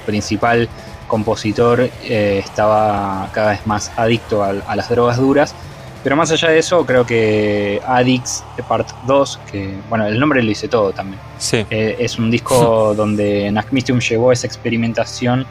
[0.06, 0.70] principal
[1.08, 5.56] compositor eh, estaba cada vez más adicto a las drogas duras
[6.04, 10.50] pero más allá de eso, creo que Addicts Part 2, que bueno, el nombre lo
[10.50, 11.20] dice todo también.
[11.38, 11.66] Sí.
[11.70, 15.46] Eh, es un disco donde Nachmistium llevó esa experimentación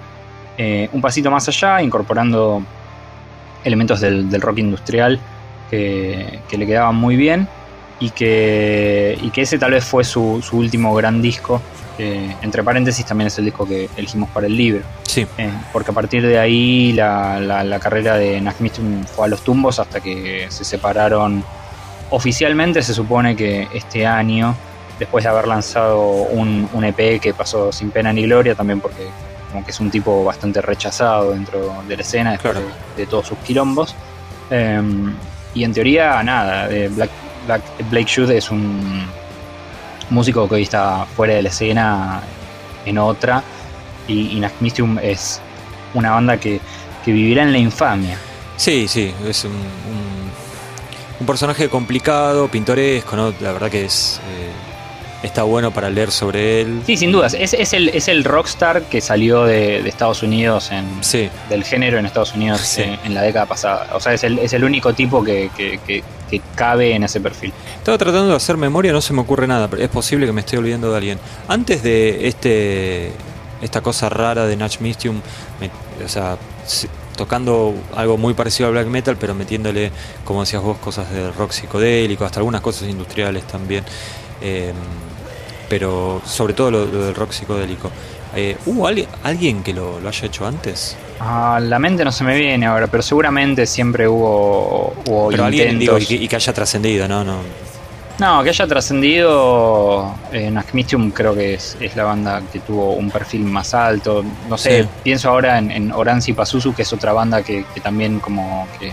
[0.62, 2.62] eh, un pasito más allá, incorporando
[3.64, 5.18] elementos del, rock industrial
[5.70, 7.48] que, le quedaban muy bien
[8.00, 11.62] y que, y que ese tal vez fue su, su último gran disco
[12.42, 14.82] entre paréntesis también es el disco que elegimos para el libro.
[15.02, 15.26] Sí.
[15.38, 20.00] Eh, porque a partir de ahí la, carrera de Nachmistum fue a los tumbos hasta
[20.00, 21.44] que se separaron
[22.10, 22.82] oficialmente.
[22.82, 24.54] Se supone que este año,
[24.98, 29.08] después de haber lanzado un, EP que pasó sin pena ni gloria, también porque
[29.50, 32.56] como que es un tipo bastante rechazado dentro de la escena después
[32.96, 33.94] de, todos sus quilombos.
[34.50, 35.14] Em,
[35.52, 37.10] y en teoría, nada, Black,
[37.90, 39.04] Blake Shoot es un
[40.10, 42.20] músico que hoy está fuera de la escena
[42.84, 43.42] en otra.
[44.08, 44.44] Y, y
[45.02, 45.40] es
[45.94, 46.60] una banda que,
[47.06, 48.18] vivirá en la infamia.
[48.56, 49.52] Sí, sí, es un,
[51.18, 53.34] un, personaje complicado, pintoresco, ¿no?
[53.40, 54.20] La verdad que es.
[54.28, 54.50] Eh,
[55.22, 56.82] está bueno para leer sobre él.
[56.86, 57.34] Sí, sin dudas.
[57.34, 60.86] Es, es, el, es el rockstar que salió de, Estados Unidos, en,
[61.48, 63.88] del género en Estados Unidos en, la década pasada.
[63.94, 66.02] O sea, es el, es el único tipo que, que,
[66.38, 67.52] cabe en ese perfil.
[67.78, 70.40] Estaba tratando de hacer memoria, no se me ocurre nada, pero es posible que me
[70.40, 71.18] esté olvidando de alguien.
[71.48, 73.12] Antes de este
[73.60, 75.20] esta cosa rara de Natch Mystium,
[76.04, 76.38] o sea,
[77.16, 79.92] tocando algo muy parecido al black metal, pero metiéndole,
[80.24, 83.84] como decías vos, cosas de rock psicodélico, hasta algunas cosas industriales también.
[84.40, 84.72] Eh,
[85.68, 87.90] pero sobre todo lo, del rock psicodélico.
[88.34, 90.96] Eh, ¿Hubo alguien, que lo, haya hecho antes?
[91.18, 95.78] Ah, la mente no se me viene ahora, pero seguramente siempre hubo, hubo pero alguien
[95.78, 97.24] digo, y, que, haya trascendido, ¿no?
[97.24, 97.38] No,
[98.18, 100.14] no que haya trascendido.
[100.32, 104.24] En Acmistium creo que es, la banda que tuvo un perfil más alto.
[104.48, 108.68] No sé, pienso ahora en, en Oranzi Pazuzu, que es otra banda que, también como
[108.78, 108.92] que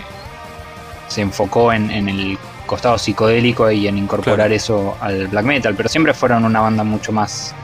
[1.06, 5.88] se enfocó en, en el costado psicodélico y en incorporar eso al black metal, pero
[5.88, 7.54] siempre fueron una banda mucho más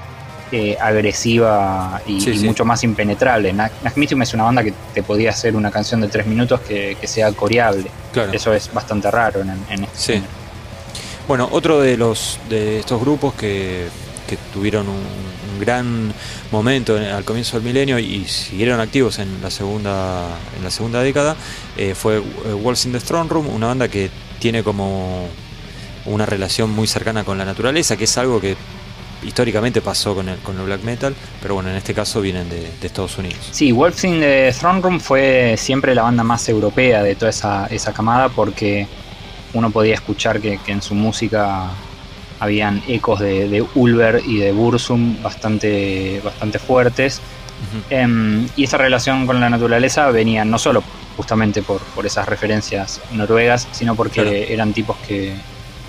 [0.57, 3.53] eh, agresiva y, mucho más impenetrable.
[3.53, 7.33] Nachmitium es una banda que te podía hacer una canción de tres minutos que, sea
[7.33, 7.91] coreable.
[8.33, 10.23] Eso es bastante raro en, en este
[11.27, 13.89] Bueno, otro de los de estos grupos que,
[14.53, 15.03] tuvieron un,
[15.59, 16.13] gran
[16.53, 21.37] momento al comienzo del milenio y siguieron activos en la segunda en la segunda década
[21.77, 25.29] eh, fue eh, Walls in the Strong Room, una banda que tiene como
[26.07, 28.57] una relación muy cercana con la naturaleza, que es algo que
[29.25, 32.71] históricamente pasó con el, con el black metal, pero bueno, en este caso vienen de,
[32.85, 33.39] Estados Unidos.
[33.51, 37.67] Sí, Wolves in the Throne Room fue siempre la banda más europea de toda esa,
[37.67, 38.87] esa camada porque
[39.55, 41.71] uno podía escuchar que, en su música
[42.41, 47.21] habían ecos de, Ulver y de Bursum bastante, bastante fuertes.
[47.89, 50.83] Em, y esa relación con la naturaleza venía no solo
[51.17, 55.35] justamente por, por esas referencias noruegas, sino porque eran tipos que,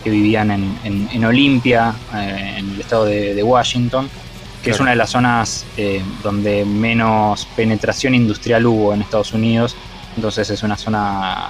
[0.09, 4.09] vivían en, en, Olimpia, eh, en el estado de, Washington,
[4.63, 9.75] que es una de las zonas eh, donde menos penetración industrial hubo en Estados Unidos.
[10.15, 11.49] Entonces es una zona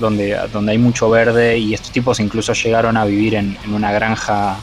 [0.00, 4.56] donde, donde hay mucho verde y estos tipos incluso llegaron a vivir en, una granja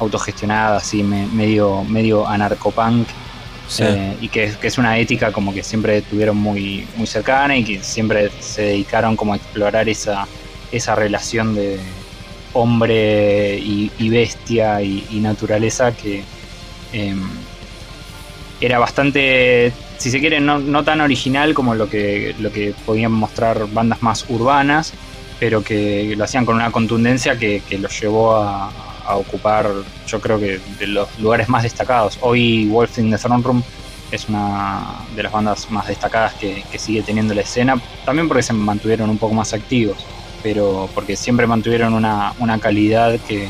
[0.00, 3.08] autogestionada, así medio, medio anarcopunk.
[3.78, 7.82] Eh, y que, es una ética como que siempre tuvieron muy, muy cercana y que
[7.82, 10.26] siempre se dedicaron como a explorar esa,
[10.70, 11.80] esa relación de
[12.54, 16.24] hombre y, bestia y, naturaleza que
[16.92, 17.22] em,
[18.60, 23.66] era bastante si se quiere, no, tan original como lo que, lo que podían mostrar
[23.72, 24.92] bandas más urbanas,
[25.40, 28.70] pero que lo hacían con una contundencia que, los llevó a,
[29.06, 29.70] ocupar,
[30.06, 32.18] yo creo que de los lugares más destacados.
[32.22, 33.62] Hoy Wolf in the Throne Room
[34.10, 34.82] es una
[35.14, 39.18] de las bandas más destacadas que, sigue teniendo la escena, también porque se mantuvieron un
[39.18, 39.98] poco más activos,
[40.44, 43.48] pero porque siempre mantuvieron una, calidad que,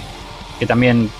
[0.67, 1.11] también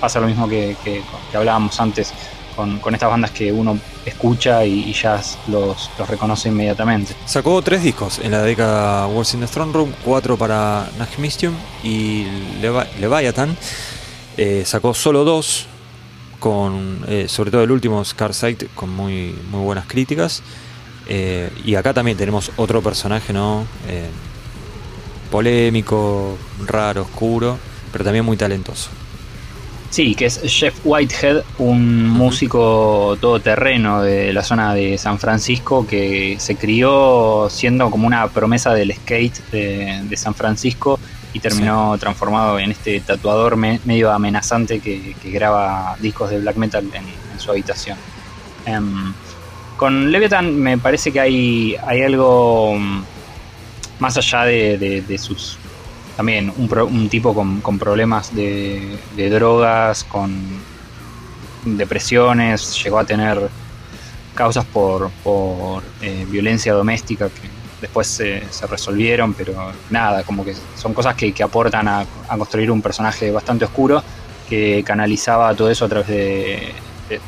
[0.00, 1.02] pasa lo mismo que, que
[1.36, 2.14] hablábamos antes
[2.54, 7.14] con, estas bandas que uno escucha y, ya los, reconoce inmediatamente.
[7.24, 12.26] Sacó tres discos en la década Wars in the Strong Room, cuatro para Nagmistium y
[13.00, 13.56] Leviathan.
[14.36, 15.66] Eh, sacó solo dos,
[16.38, 20.42] con eh, sobre todo el último, Scar Sight, con muy, muy buenas críticas.
[21.08, 23.66] Eh, y acá también tenemos otro personaje, ¿no?
[25.32, 27.58] Polémico, raro, oscuro,
[27.90, 28.90] pero también muy talentoso.
[29.90, 36.36] Sí, que es Jeff Whitehead, un músico todoterreno de la zona de San Francisco que
[36.38, 40.98] se crió siendo como una promesa del skate de, San Francisco
[41.34, 47.38] y terminó transformado en este tatuador medio amenazante que, graba discos de black metal en,
[47.38, 47.98] su habitación.
[48.64, 49.12] Em,
[49.76, 53.02] con Leviathan me parece que hay, hay algo mm,
[54.02, 55.58] más allá de sus
[56.16, 58.98] también un, tipo con, problemas de,
[59.30, 60.32] drogas, con
[61.64, 63.48] depresiones, llegó a tener
[64.34, 65.10] causas por,
[66.00, 67.48] eh, violencia doméstica que
[67.80, 73.30] después se, resolvieron, pero nada, como que son cosas que, aportan a, construir un personaje
[73.30, 74.02] bastante oscuro
[74.48, 76.72] que canalizaba todo eso a través de,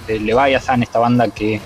[0.07, 1.61] de, Leviathan, esta banda que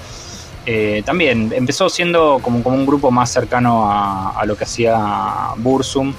[0.70, 5.54] eh, también empezó siendo como, como un grupo más cercano a, a lo que hacía
[5.56, 6.12] Bursum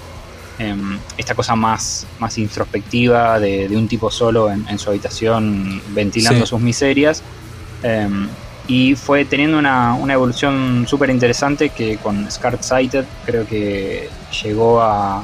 [0.60, 6.60] Em, esta cosa más, más introspectiva de, un tipo solo en, su habitación ventilando sus
[6.60, 7.24] miserias.
[7.82, 8.28] Em,
[8.68, 14.10] y fue teniendo una, evolución súper interesante que con Scarred Sighted creo que
[14.44, 15.24] llegó a,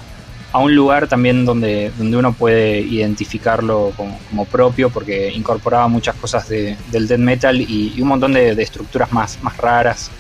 [0.60, 7.08] un lugar también donde, donde uno puede identificarlo como, propio porque incorporaba muchas cosas del
[7.08, 10.12] death metal y, un montón de, estructuras más, más raras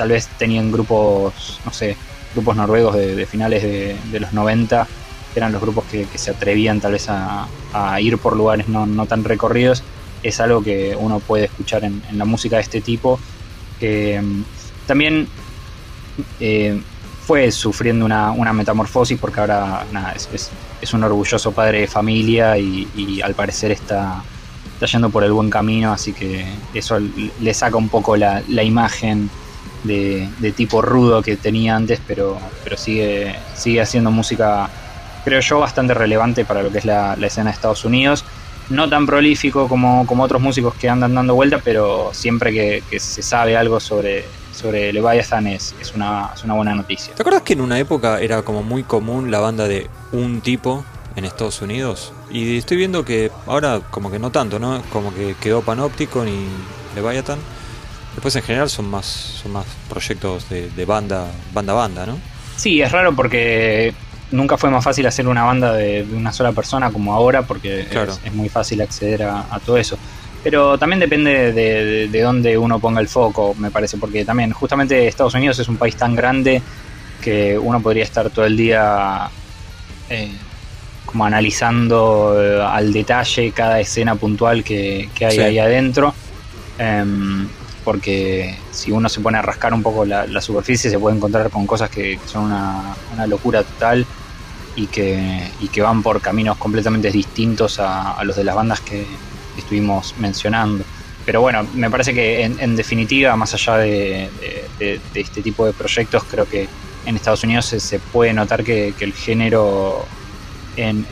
[0.00, 1.94] tal vez tenían grupos, no sé,
[2.34, 4.86] grupos noruegos de, finales de, los 90,
[5.36, 7.46] eran los grupos que, se atrevían tal vez a,
[8.00, 9.82] ir por lugares no, tan recorridos,
[10.22, 13.20] es algo que uno puede escuchar en, la música de este tipo.
[13.82, 14.42] Mm,
[14.86, 15.28] también
[16.40, 16.80] eh,
[17.30, 19.84] fue sufriendo una, metamorfosis porque ahora
[20.82, 24.20] es, un orgulloso padre de familia y, al parecer está,
[24.74, 28.64] está, yendo por el buen camino, así que eso le saca un poco la, la
[28.64, 29.30] imagen
[29.84, 34.68] de, tipo rudo que tenía antes, pero, pero sigue, sigue haciendo música,
[35.24, 38.24] creo yo, bastante relevante para lo que es la, escena de Estados Unidos.
[38.70, 43.22] No tan prolífico como, como otros músicos que andan dando vuelta, pero siempre que, se
[43.22, 44.24] sabe algo sobre,
[44.60, 47.14] sobre Leviathan es, es, una, es una buena noticia.
[47.14, 50.84] ¿Te acuerdas que en una época era como muy común la banda de un tipo
[51.16, 52.12] en Estados Unidos?
[52.30, 54.82] Y estoy viendo que ahora como que no tanto, ¿no?
[54.92, 56.46] Como que quedó Panopticon y
[56.94, 57.38] Leviathan.
[58.14, 62.18] Después en general son más, son más proyectos de, banda, banda banda, ¿no?
[62.56, 63.94] Sí, es raro porque
[64.30, 67.86] nunca fue más fácil hacer una banda de, una sola persona como ahora, porque
[68.24, 69.96] es, muy fácil acceder a, todo eso.
[70.42, 75.34] Pero también depende de, dónde uno ponga el foco, me parece, porque también justamente Estados
[75.34, 76.62] Unidos es un país tan grande
[77.20, 79.28] que uno podría estar todo el día
[80.08, 80.32] eh,
[81.04, 86.14] como analizando eh, al detalle cada escena puntual que, hay ahí adentro.
[86.78, 87.46] Em,
[87.84, 91.66] porque si uno se pone a rascar un poco la, superficie se puede encontrar con
[91.66, 92.94] cosas que, son una,
[93.26, 94.06] locura total
[94.76, 99.04] y que, que van por caminos completamente distintos a, los de las bandas que,
[99.60, 100.84] estuvimos mencionando.
[101.24, 104.28] Pero bueno, me parece que en, definitiva, más allá de,
[105.14, 106.66] este tipo de proyectos, creo que
[107.06, 110.06] en Estados Unidos se, puede notar que, el género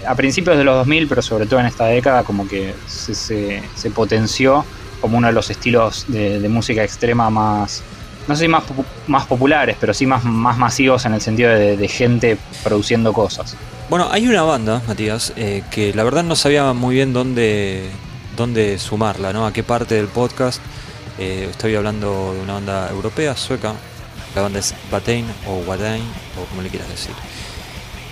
[0.06, 3.62] a principios de los 2000, pero sobre todo en esta década, como que se,
[3.94, 4.64] potenció
[5.00, 7.82] como uno de los estilos de, música extrema más,
[8.26, 8.64] no sé si más,
[9.06, 13.56] más populares, pero sí más, más masivos en el sentido de, gente produciendo cosas.
[13.90, 17.88] Bueno, hay una banda, Matías, eh, que la verdad no sabía muy bien dónde,
[18.38, 19.46] dónde sumarla, ¿no?
[19.46, 20.62] A qué parte del podcast.
[21.18, 23.74] Eh, estoy hablando de una banda europea, sueca.
[24.34, 26.04] La banda es Batain o Wadain,
[26.40, 27.12] o como le quieras decir.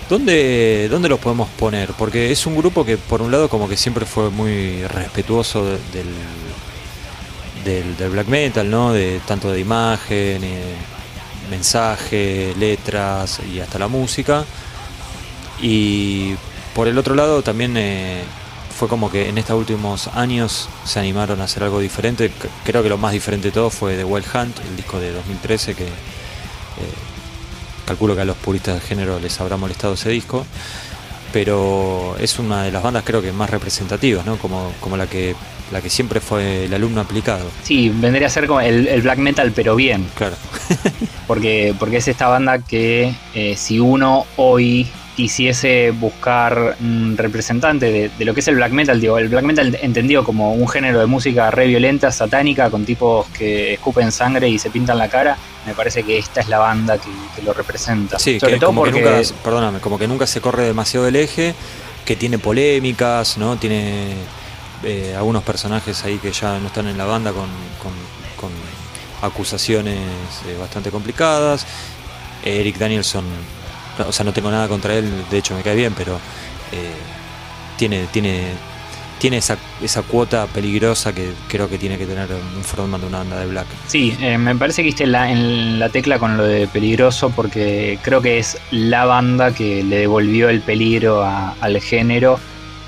[0.09, 1.91] ¿Dónde, ¿Dónde los podemos poner?
[1.93, 6.13] Porque es un grupo que por un lado como que siempre fue muy respetuoso del,
[7.63, 8.91] del, black metal, ¿no?
[8.91, 10.75] De, tanto de imagen, eh,
[11.49, 14.43] mensaje, letras y hasta la música.
[15.61, 16.35] Y
[16.75, 18.23] por el otro lado también eh,
[18.77, 22.31] fue como que en estos últimos años se animaron a hacer algo diferente.
[22.63, 25.73] Creo que lo más diferente de todo fue The Wild Hunt, el disco de 2013
[25.73, 25.85] que...
[25.85, 25.89] Eh,
[27.87, 30.45] calculo que a los puristas del género les habrá molestado ese disco,
[31.33, 34.37] pero es una de las bandas creo que más representativas, ¿no?
[34.37, 35.35] Como, como la que
[35.71, 37.49] la que siempre fue el alumno aplicado.
[37.63, 40.07] Sí, vendría a ser como el, black metal, pero bien.
[40.15, 40.35] Claro.
[41.27, 44.87] porque, porque es esta banda que eh, si uno hoy
[45.17, 49.75] quisiese buscar un representante de, lo que es el black metal, digo, el black metal
[49.81, 54.59] entendido como un género de música re violenta, satánica, con tipos que escupen sangre y
[54.59, 58.19] se pintan la cara, me parece que esta es la banda que, lo representa.
[58.19, 59.01] Sí, Sobre todo como porque...
[59.01, 61.55] que nunca, perdóname, como que nunca se corre demasiado del eje,
[62.05, 63.57] que tiene polémicas, ¿no?
[63.57, 64.13] Tiene
[64.83, 67.47] eh, algunos personajes ahí que ya no están en la banda con,
[69.23, 69.97] acusaciones
[70.47, 71.65] eh, bastante complicadas.
[72.45, 73.25] Eric Danielson
[74.05, 76.19] o sea, no tengo nada contra él, de hecho me cae bien, pero
[76.71, 76.93] eh,
[77.77, 78.51] tiene, tiene,
[79.19, 83.19] tiene esa, esa cuota peligrosa que creo que tiene que tener un frontman de una
[83.19, 83.67] banda de black.
[83.87, 88.21] Sí, eh, me parece que la, en la tecla con lo de peligroso porque creo
[88.21, 92.39] que es la banda que le devolvió el peligro al género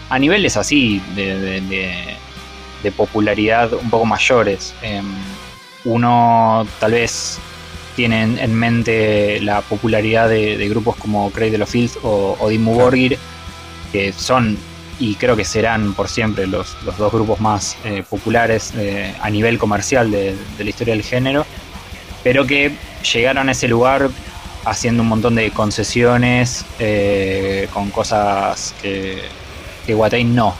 [0.09, 4.73] a niveles así de, de, popularidad un poco mayores.
[4.81, 5.05] Em,
[5.85, 7.39] uno tal vez
[7.99, 13.17] tienen en mente la popularidad de, grupos como Cradle of Filth o, o Dimmu Borgir,
[13.91, 14.57] que son
[14.99, 19.59] y creo que serán por siempre los, dos grupos más eh, populares eh, a nivel
[19.59, 21.45] comercial de, la historia del género,
[22.23, 22.71] pero que
[23.13, 24.09] llegaron a ese lugar
[24.63, 29.23] haciendo un montón de concesiones eh, con cosas que,
[29.85, 30.55] que Watain no,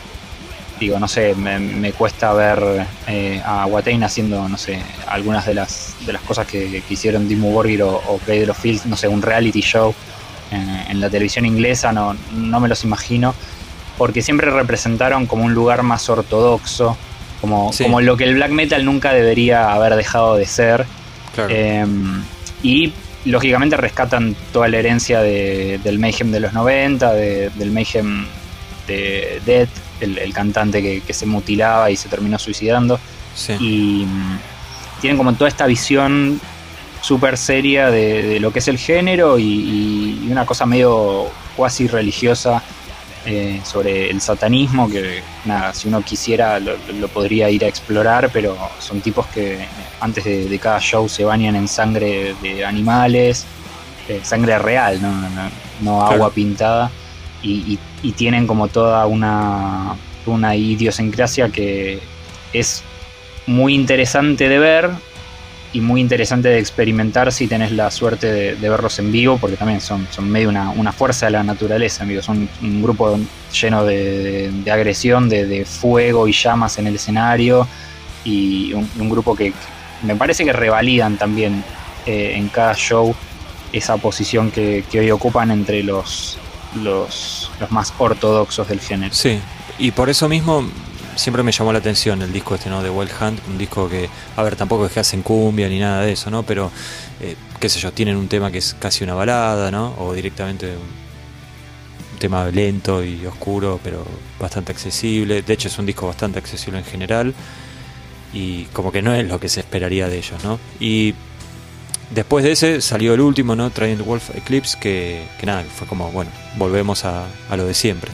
[0.79, 5.95] digo, no sé, me, cuesta ver eh, a Watain haciendo, no sé, algunas de las,
[6.05, 9.61] de las cosas que, hicieron Dimmu Borgir o, o Pedro Fields, no sé, un reality
[9.61, 9.93] show
[10.51, 13.35] en, la televisión inglesa, no, no me los imagino,
[13.97, 16.97] porque siempre representaron como un lugar más ortodoxo,
[17.41, 20.85] como, como lo que el black metal nunca debería haber dejado de ser.
[21.47, 22.21] Em,
[22.63, 22.91] y
[23.23, 28.25] lógicamente rescatan toda la herencia del Mayhem de los 90, del Mayhem
[28.87, 29.69] de Death,
[30.01, 32.99] el, cantante que, se mutilaba y se terminó suicidando.
[33.59, 34.39] Y mm,
[35.01, 36.39] tienen como toda esta visión
[37.01, 42.61] súper seria de, lo que es el género y, una cosa medio cuasi religiosa
[43.25, 46.77] eh, sobre el satanismo que nada, si uno quisiera lo,
[47.09, 49.65] podría ir a explorar, pero son tipos que
[49.99, 53.45] antes de, cada show se bañan en sangre de animales,
[54.07, 54.99] eh, sangre real,
[55.81, 56.91] no, agua pintada
[57.41, 57.77] y,
[58.15, 61.99] tienen como toda una, una idiosincrasia que
[62.53, 62.83] es
[63.45, 64.89] muy interesante de ver
[65.71, 69.81] y muy interesante de experimentar si tenés la suerte de, verlos en vivo, porque también
[69.81, 72.25] son, son medio una, fuerza de la naturaleza, amigos.
[72.25, 73.19] Son un grupo
[73.61, 77.67] lleno de, agresión, de, fuego y llamas en el escenario,
[78.23, 79.53] y un, grupo que
[80.03, 81.63] me parece que revalidan también
[82.05, 83.15] eh, en cada show
[83.71, 86.39] esa posición que, que hoy ocupan entre los,
[86.75, 89.13] los, los más ortodoxos del género.
[89.13, 89.39] Sí,
[89.77, 90.65] y por eso mismo
[91.15, 92.81] siempre me llamó la atención el disco este, ¿no?
[92.81, 96.01] De Wild Hunt, un disco que, a ver, tampoco es que hacen cumbia ni nada
[96.01, 96.43] de eso, ¿no?
[96.43, 96.71] Pero,
[97.19, 99.95] eh, qué sé yo, tienen un tema que es casi una balada, ¿no?
[99.99, 104.05] O directamente un tema lento y oscuro, pero
[104.39, 105.41] bastante accesible.
[105.41, 107.33] De hecho, es un disco bastante accesible en general.
[108.33, 110.59] Y como que no es lo que se esperaría de ellos, ¿no?
[110.79, 111.15] Y
[112.09, 113.69] Después de ese salió el último, ¿no?
[113.69, 118.11] Trident Wolf Eclipse, que, nada, fue como, bueno, volvemos a, lo de siempre.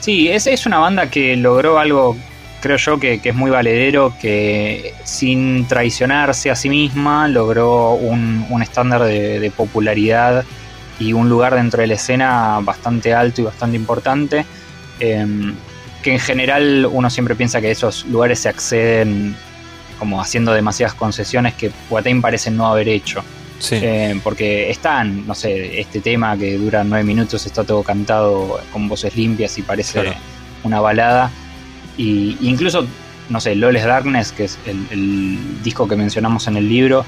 [0.00, 2.16] Sí, es, es una banda que logró algo,
[2.60, 9.04] creo yo, que, es muy valedero, que sin traicionarse a sí misma logró un, estándar
[9.04, 10.44] de, popularidad
[10.98, 14.44] y un lugar dentro de la escena bastante alto y bastante importante.
[14.98, 15.54] Em,
[16.02, 19.36] que en general uno siempre piensa que esos lugares se acceden
[20.02, 23.22] como haciendo demasiadas concesiones que Watain parece no haber hecho.
[23.70, 28.88] Eh, porque están, no sé, este tema que dura nueve minutos está todo cantado con
[28.88, 30.12] voces limpias y parece
[30.64, 31.30] una balada.
[31.96, 32.84] Y incluso,
[33.28, 37.04] no sé, Loles Darkness, que es el, disco que mencionamos en el libro,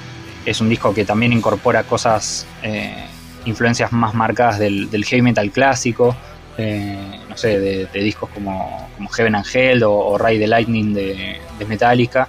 [0.47, 3.07] es un disco que también incorpora cosas, eh,
[3.45, 6.15] influencias más marcadas del, heavy metal clásico.
[6.59, 6.97] Eh,
[7.29, 11.41] no sé, de, discos como, como, Heaven and Hell o, o Ray the Lightning de,
[11.59, 12.29] de Metallica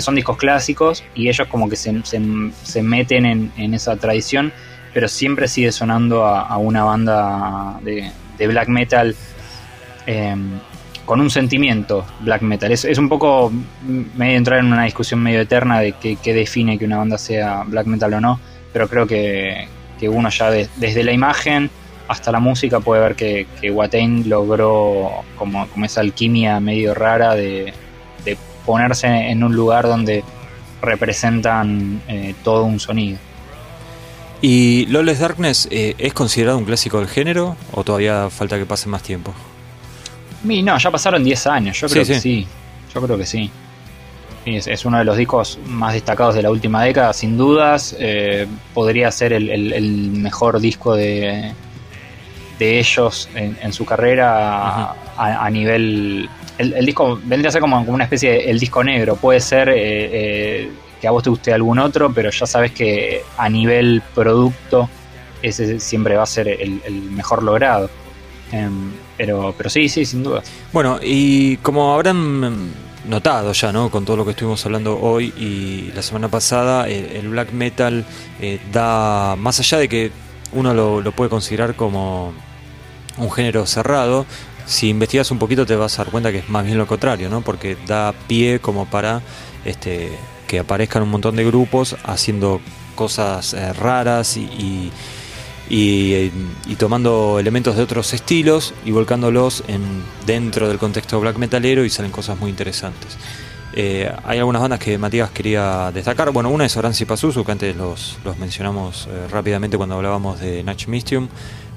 [0.00, 4.50] que son discos clásicos y ellos como que se, se, meten en, esa tradición,
[4.94, 8.10] pero siempre sigue sonando a, una banda de,
[8.46, 9.14] black metal
[10.06, 10.58] em,
[11.04, 12.72] con un sentimiento black metal.
[12.72, 13.52] Es, es un poco
[14.16, 17.86] medio entrar en una discusión medio eterna de qué, define que una banda sea black
[17.86, 18.40] metal o no,
[18.72, 19.68] pero creo que,
[20.00, 21.68] uno ya desde la imagen
[22.08, 27.34] hasta la música puede ver que, que Watain logró como, como esa alquimia medio rara
[27.34, 27.89] de, de
[28.70, 30.22] ponerse en un lugar donde
[30.80, 33.18] representan eh, todo un sonido.
[34.40, 38.88] ¿Y Lawless Darkness eh, es considerado un clásico del género o todavía falta que pase
[38.88, 39.34] más tiempo?
[40.44, 42.46] no, ya pasaron 10 años, yo creo que sí.
[42.94, 43.50] Yo creo que sí.
[44.46, 47.94] Es, uno de los discos más destacados de la última década, sin dudas.
[47.98, 51.52] Eh, podría ser el, mejor disco de,
[52.60, 56.28] de ellos en, su carrera a, nivel
[56.60, 59.16] el, disco vendría a ser como, una especie de el disco negro.
[59.16, 63.22] Puede ser eh, eh, que a vos te guste algún otro, pero ya sabes que
[63.36, 64.88] a nivel producto
[65.42, 66.80] ese siempre va a ser el,
[67.10, 67.88] mejor logrado.
[68.52, 70.42] Em, pero, pero sí, sí, sin duda.
[70.72, 72.70] Bueno, y como habrán
[73.06, 73.90] notado ya, ¿no?
[73.90, 78.04] Con todo lo que estuvimos hablando hoy y la semana pasada, el, black metal
[78.40, 80.12] eh, da, más allá de que
[80.52, 82.34] uno lo puede considerar como
[83.20, 84.26] un género cerrado,
[84.70, 87.28] si investigas un poquito te vas a dar cuenta que es más bien lo contrario,
[87.28, 87.40] ¿no?
[87.40, 89.20] Porque da pie como para
[89.64, 90.16] este,
[90.46, 92.60] que aparezcan un montón de grupos haciendo
[92.94, 94.92] cosas eh, raras y,
[95.68, 96.30] y,
[96.78, 99.82] tomando elementos de otros estilos y volcándolos en,
[100.24, 103.18] dentro del contexto black metalero y salen cosas muy interesantes.
[103.72, 106.30] Eh, hay algunas bandas que Matías quería destacar.
[106.30, 110.62] Bueno, una es Oranzi Pazuzu, que antes los, los mencionamos eh, rápidamente cuando hablábamos de
[110.62, 111.28] Natch Mystium.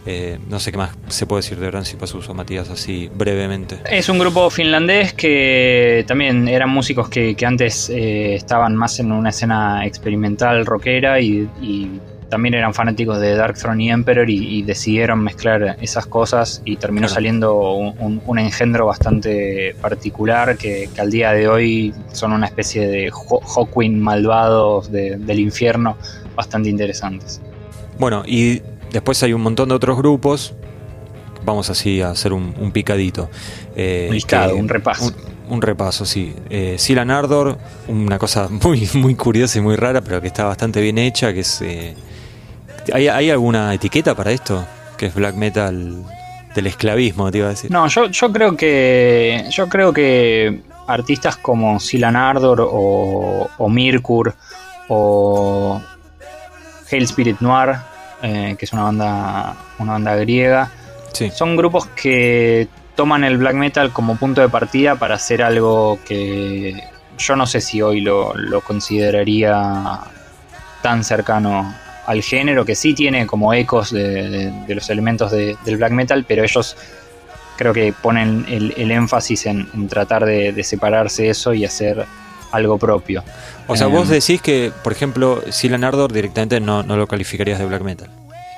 [0.05, 3.79] Eh, no sé qué más se puede decir de Rancy Pasuso, Matías, así brevemente.
[3.89, 9.29] Es un grupo finlandés que también eran músicos que, antes eh, estaban más en una
[9.29, 11.47] escena experimental, rockera, y,
[12.29, 17.07] también eran fanáticos de Dark Throne y Emperor y, decidieron mezclar esas cosas y terminó
[17.07, 24.01] saliendo un, engendro bastante particular que, al día de hoy son una especie de Hawkwind
[24.01, 25.95] malvados del infierno
[26.35, 27.39] bastante interesantes.
[27.99, 28.63] Bueno, y
[28.93, 30.53] Después hay un montón de otros grupos.
[31.43, 33.27] Vamos así a hacer un, picadito.
[33.75, 34.07] Eh,
[34.55, 35.11] un repaso.
[35.49, 36.33] Un, repaso, sí.
[36.51, 40.79] Eh, Silan Ardor, una cosa muy, muy curiosa y muy rara, pero que está bastante
[40.79, 41.59] bien hecha, que es...
[41.63, 41.95] Eh,
[42.93, 44.63] ¿hay, alguna etiqueta para esto?
[44.95, 46.03] Que es black metal
[46.53, 47.71] del esclavismo, te iba a decir.
[47.71, 49.45] No, yo, yo creo que.
[49.49, 54.35] Yo creo que artistas como Silan Ardor o, o Mirkur
[54.87, 55.81] o
[56.91, 57.77] Hell Spirit Noir
[58.23, 60.71] eh, que es una banda, una banda griega.
[61.35, 66.83] Son grupos que toman el black metal como punto de partida para hacer algo que
[67.17, 68.33] yo no sé si hoy lo,
[68.65, 69.99] consideraría
[70.81, 71.73] tan cercano
[72.05, 76.75] al género, que sí tiene como ecos de, los elementos del black metal, pero ellos
[77.55, 82.05] creo que ponen el, énfasis en, tratar de, separarse eso y hacer
[82.53, 83.23] algo propio.
[83.67, 87.65] O sea, vos em, decís que, por ejemplo, Silan Ardor directamente no, lo calificarías de
[87.65, 88.09] black metal.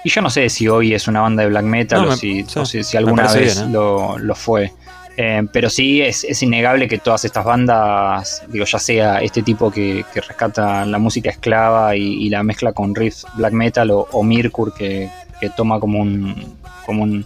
[0.04, 2.46] Y yo no sé si hoy es una banda de black metal o, si,
[2.96, 3.66] alguna vez ¿eh?
[3.70, 4.72] lo, fue.
[5.18, 10.06] Em, pero sí es, innegable que todas estas bandas, digo, ya sea este tipo que,
[10.14, 15.10] rescata la música esclava y, la mezcla con riffs black metal o, o Mirkur que,
[15.56, 17.26] toma como un, como un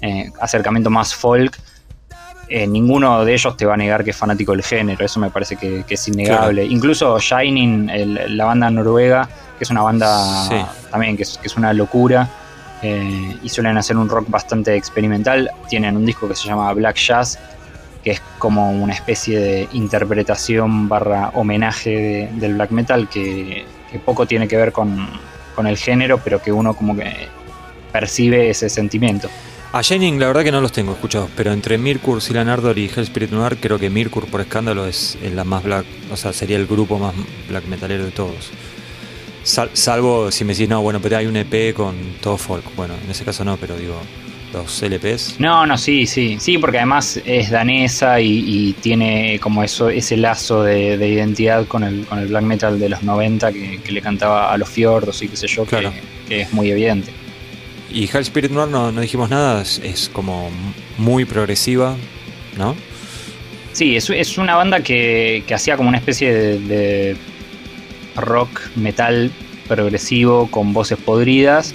[0.00, 1.56] eh, acercamiento más folk,
[2.54, 5.30] eh, ninguno de ellos te va a negar que es fanático del género, eso me
[5.30, 6.62] parece que, es innegable.
[6.62, 7.90] Incluso Shining,
[8.36, 9.26] la banda noruega,
[9.56, 10.50] que es una banda
[10.90, 12.28] también que es, una locura,
[12.82, 16.96] eh, y suelen hacer un rock bastante experimental, tienen un disco que se llama Black
[16.96, 17.38] Jazz,
[18.04, 23.64] que es como una especie de interpretación barra homenaje del black metal que,
[24.04, 25.08] poco tiene que ver con,
[25.54, 27.28] con el género, pero que uno como que
[27.90, 29.30] percibe ese sentimiento.
[29.74, 32.90] A Shining la verdad que no los tengo escuchados, pero entre Mirkur, Silan Ardor y
[32.94, 36.58] Hell Spirit Noir creo que Mirkur por escándalo es, la más black, o sea, sería
[36.58, 37.14] el grupo más
[37.48, 38.50] black metalero de todos.
[39.44, 42.62] salvo si me decís, no, bueno, pero hay un EP con todo folk.
[42.76, 43.98] Bueno, en ese caso no, pero digo,
[44.52, 45.36] los LPs.
[45.40, 50.64] No, no, sí, sí, sí, porque además es danesa y, tiene como eso ese lazo
[50.64, 54.58] de, identidad con el, con el black metal de los 90 que, le cantaba a
[54.58, 55.94] los fiordos y qué sé yo, claro.
[56.28, 57.21] que, es muy evidente.
[57.92, 60.50] Y Hell Spirit Noir no, no dijimos nada, es, como
[60.98, 61.96] muy progresiva,
[62.56, 62.74] ¿no?
[63.72, 67.16] Sí, es, es una banda que, hacía como una especie de
[68.16, 69.30] rock metal
[69.66, 71.74] progresivo con voces podridas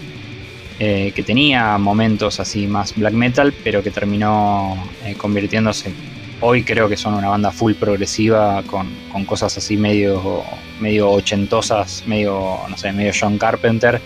[0.80, 5.92] eh, que tenía momentos así más black metal, pero que terminó eh, convirtiéndose.
[6.40, 8.88] Hoy creo que son una banda full progresiva con,
[9.26, 10.44] cosas así medio,
[10.80, 14.00] medio ochentosas, medio, no sé, medio John Carpenter,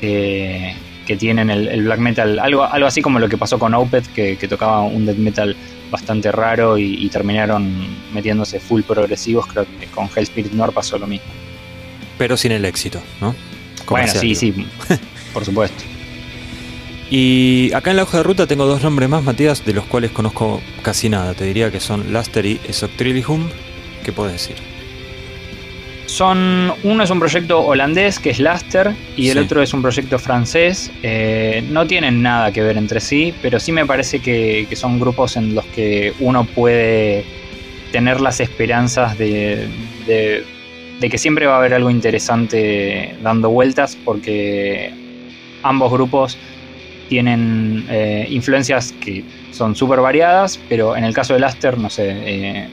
[0.00, 0.74] que,
[1.16, 4.82] tienen el, black metal, algo, algo así como lo que pasó con Opeth, que, tocaba
[4.82, 5.56] un death metal
[5.90, 7.72] bastante raro y, terminaron
[8.12, 9.46] metiéndose full progresivos.
[9.46, 11.28] Creo que con Hell Spirit Noir pasó lo mismo.
[12.18, 13.34] Pero sin el éxito, ¿no?
[13.88, 14.54] bueno, sí, sí,
[15.34, 15.84] por supuesto.
[17.10, 20.10] Y acá en la hoja de ruta tengo dos nombres más, Matías, de los cuales
[20.10, 21.34] conozco casi nada.
[21.34, 23.48] Te diría que son Laster y Esoctrilihum.
[24.02, 24.73] ¿Qué puedes decir?
[26.14, 30.16] Son, uno es un proyecto holandés que es Laster y el otro es un proyecto
[30.16, 30.92] francés.
[31.02, 35.36] Eh, no tienen nada que ver entre sí, pero sí me parece que, son grupos
[35.36, 37.24] en los que uno puede
[37.90, 39.68] tener las esperanzas de,
[40.06, 44.92] de que siempre va a haber algo interesante dando vueltas porque
[45.64, 46.38] ambos grupos
[47.08, 52.06] tienen eh, influencias que son súper variadas, pero en el caso de Laster, no sé,
[52.08, 52.68] eh,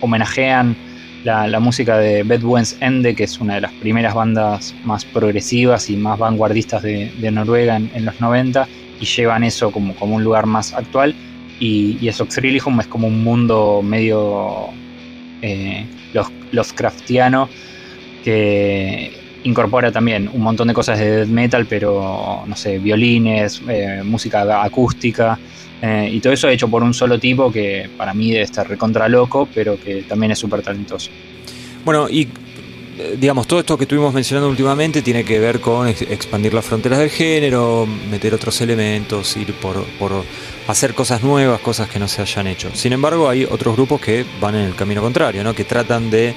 [0.00, 0.85] homenajean
[1.26, 5.96] la, música de Bedouins Ende, que es una de las primeras bandas más progresivas y
[5.96, 8.68] más vanguardistas de, Noruega en, los 90,
[9.00, 11.14] y llevan eso como, como un lugar más actual.
[11.58, 14.68] Y, y eso es como un mundo medio
[15.42, 15.84] eh,
[16.52, 17.48] Lovecraftiano
[18.22, 24.62] que incorpora también un montón de cosas de metal, pero no sé, violines, eh, música
[24.62, 25.38] acústica,
[25.80, 29.08] eh, y todo eso hecho por un solo tipo que para mí debe estar recontra
[29.08, 31.10] loco, pero que también es súper talentoso.
[31.84, 32.28] Bueno, y
[32.98, 36.98] eh, digamos, todo esto que estuvimos mencionando últimamente tiene que ver con expandir las fronteras
[36.98, 40.24] del género, meter otros elementos, ir por, por
[40.66, 42.70] hacer cosas nuevas, cosas que no se hayan hecho.
[42.74, 45.54] Sin embargo, hay otros grupos que van en el camino contrario, ¿no?
[45.54, 46.34] que tratan de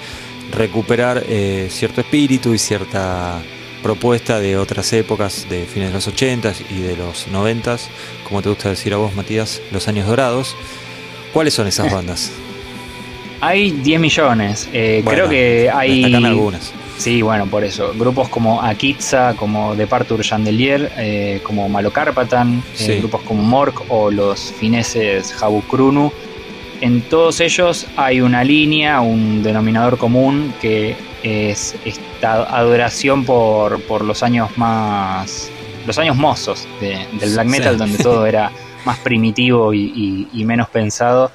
[0.51, 3.41] recuperar eh, cierto espíritu y cierta
[3.81, 7.77] propuesta de otras épocas, de fines de los 80 y de los 90,
[8.27, 10.55] como te gusta decir a vos, Matías, los años dorados.
[11.33, 12.31] ¿Cuáles son esas bandas?
[13.41, 14.69] Hay 10 millones.
[14.73, 16.13] Eh, creo que hay.
[16.13, 16.73] algunas.
[16.97, 17.93] Sí, bueno, por eso.
[17.97, 22.61] Grupos como Akitsa, como Departure Chandelier, eh, como Malocarpatan,
[22.99, 26.11] grupos como Mork o los fineses Jabukrunu
[26.81, 34.23] en todos ellos hay una línea, un denominador común que es esta adoración por, los
[34.23, 35.49] años más.
[35.85, 38.51] los años mozos del black metal, donde todo era
[38.85, 41.31] más primitivo y, menos pensado.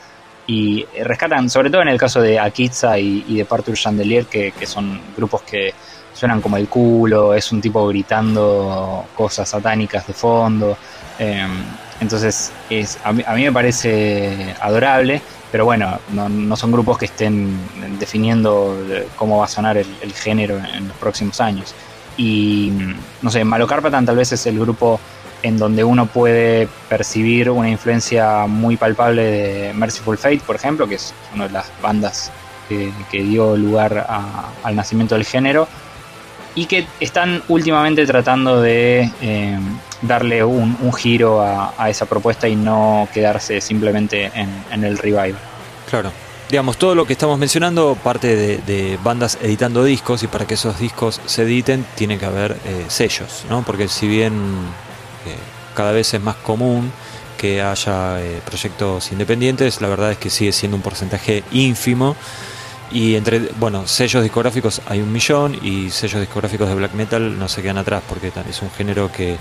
[0.46, 5.00] Y rescatan, sobre todo en el caso de Akitsa y, de Partur Chandelier, que, son
[5.16, 5.74] grupos que
[6.12, 10.76] suenan como el culo, es un tipo gritando cosas satánicas de fondo.
[11.18, 11.50] Em,
[12.00, 15.20] entonces, es, a, mí, me parece adorable,
[15.52, 17.56] pero bueno, no, son grupos que estén
[17.98, 18.76] definiendo
[19.16, 21.74] cómo va a sonar el, género en los próximos años.
[22.16, 22.72] Y
[23.22, 25.00] no sé, Malocarpatan tal vez es el grupo
[25.42, 30.94] en donde uno puede percibir una influencia muy palpable de Merciful Fate, por ejemplo, que
[30.94, 32.32] es una de las bandas
[32.68, 34.06] que, dio lugar
[34.62, 35.68] al nacimiento del género
[36.54, 39.58] y que están últimamente tratando de eh,
[40.02, 45.38] darle un, giro a, esa propuesta y no quedarse simplemente en, el revival.
[45.88, 46.10] Claro.
[46.48, 50.78] Digamos, todo lo que estamos mencionando parte de, bandas editando discos y para que esos
[50.78, 53.62] discos se editen tiene que haber eh, sellos, ¿no?
[53.62, 54.32] Porque si bien
[55.26, 55.36] eh,
[55.74, 56.92] cada vez es más común
[57.38, 62.14] que haya proyectos independientes, la verdad es que sigue siendo un porcentaje ínfimo
[62.94, 67.48] y entre, bueno, sellos discográficos hay un millón y sellos discográficos de black metal no
[67.48, 69.36] se quedan atrás porque es un género que,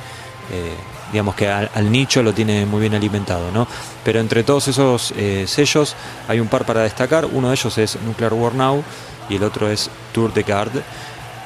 [0.51, 0.73] eh,
[1.11, 3.67] digamos que al, nicho lo tiene muy bien alimentado, ¿no?
[4.03, 5.95] Pero entre todos esos eh, sellos
[6.27, 7.25] hay un par para destacar.
[7.25, 8.83] Uno de ellos es Nuclear War Now
[9.29, 10.81] y el otro es Tour de Garde.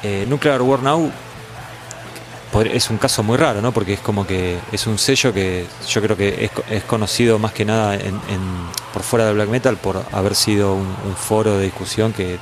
[0.02, 1.10] Eh, Nuclear War Now
[2.72, 3.72] es un caso muy raro, ¿no?
[3.72, 7.64] Porque es como que es un sello que yo creo que es, conocido más que
[7.64, 7.96] nada
[8.92, 12.38] por fuera del black metal por haber sido un, foro de discusión que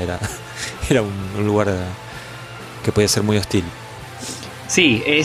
[0.00, 0.18] era
[0.88, 1.74] era un, lugar
[2.84, 3.64] que podía ser muy hostil.
[4.74, 5.20] Sí, eh,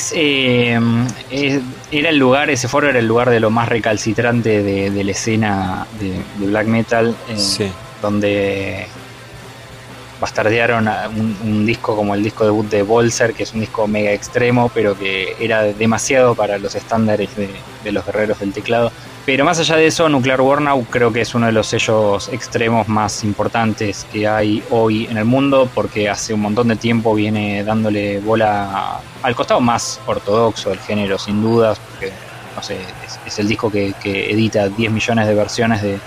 [1.32, 5.12] es, era el lugar, ese foro era el lugar de lo más recalcitrante de, la
[5.12, 8.86] escena de, black metal, eh, donde
[10.22, 10.88] bastardearon
[11.44, 14.96] un, disco como el disco debut de Bolser, que es un disco mega extremo, pero
[14.96, 18.92] que era demasiado para los estándares de, los guerreros del teclado.
[19.30, 22.88] Pero más allá de eso, Nuclear Warnow creo que es uno de los sellos extremos
[22.88, 27.64] más importantes que hay hoy en el mundo, porque hace un montón de tiempo viene
[27.64, 32.12] dándole bola al costado más ortodoxo del género, sin dudas, porque
[32.56, 32.80] no sé,
[33.28, 36.00] es, el disco que, que edita 10 millones de versiones de,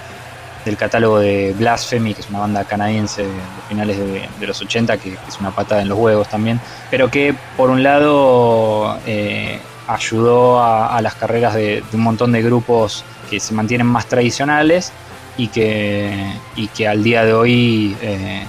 [0.64, 5.16] del catálogo de Blasphemy, que es una banda canadiense de finales de, los 80, que,
[5.28, 6.60] es una patada en los huevos también,
[6.90, 13.04] pero que por un lado eh, ayudó a, las carreras de, un montón de grupos
[13.30, 14.92] que se mantienen más tradicionales
[15.36, 18.44] y que, y que al día de hoy eh,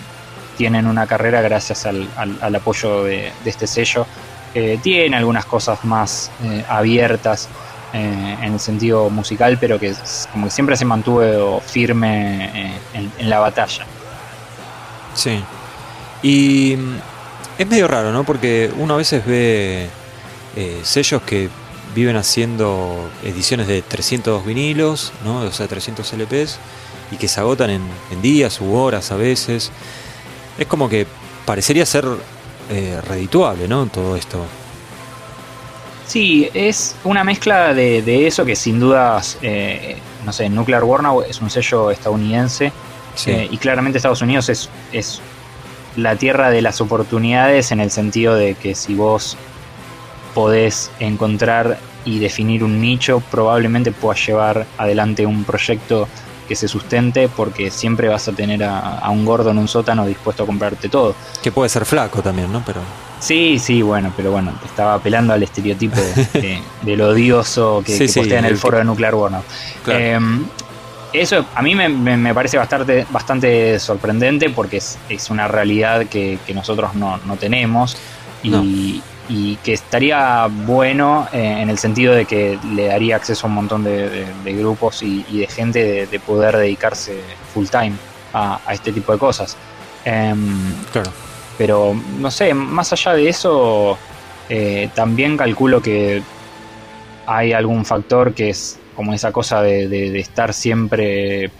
[0.58, 4.06] tienen una carrera gracias al, apoyo de, este sello.
[4.82, 7.50] tiene algunas cosas más eh, abiertas
[7.94, 9.94] eh, en el sentido musical, pero que
[10.32, 13.86] como que siempre se mantuvo firme eh, en, la batalla.
[15.14, 15.44] Sí.
[16.24, 16.96] Y mm,
[17.60, 18.24] es medio raro, ¿no?
[18.24, 19.92] Porque uno a veces ve
[20.56, 21.50] eh, sellos que
[21.96, 25.40] viven haciendo ediciones de 300 vinilos, ¿no?
[25.42, 26.58] O sea, 300 LPs,
[27.12, 29.72] y que se agotan en, días u horas a veces.
[30.58, 31.06] Es como que
[31.46, 32.06] parecería ser
[33.08, 33.86] redituable, ¿no?
[33.88, 34.44] Todo esto.
[36.06, 41.42] Sí, es una mezcla de, eso que sin dudas, eh, no sé, Nuclear Warnow es
[41.42, 42.72] un sello estadounidense
[43.26, 45.22] eh, y claramente Estados Unidos es, es
[45.96, 49.38] la tierra de las oportunidades en el sentido de que si vos
[50.34, 56.08] podés encontrar y definir un nicho, probablemente puedas llevar adelante un proyecto
[56.48, 60.06] que se sustente porque siempre vas a tener a, a, un gordo en un sótano
[60.06, 61.16] dispuesto a comprarte todo.
[61.42, 62.62] Que puede ser flaco también, ¿no?
[62.66, 62.82] Pero...
[63.24, 68.46] Sí, sí, bueno, pero bueno, estaba apelando al estereotipo de, del odioso que, postea en
[68.46, 69.42] el, foro de Nuclear War.
[69.88, 70.44] Em,
[71.14, 77.18] eso a mí me, parece bastante, bastante sorprendente porque es, una realidad que, nosotros no,
[77.40, 77.96] tenemos
[78.44, 79.02] y,
[79.64, 83.84] que estaría bueno eh, en el sentido de que le daría acceso a un montón
[83.84, 87.20] de, grupos y, de gente de, poder dedicarse
[87.54, 87.94] full time
[88.34, 89.58] a, a este tipo de cosas.
[90.06, 91.12] Em, claro.
[91.58, 93.98] Pero no sé, más allá de eso,
[94.50, 96.22] eh, también calculo que
[97.26, 101.52] hay algún factor que es como esa cosa de, estar siempre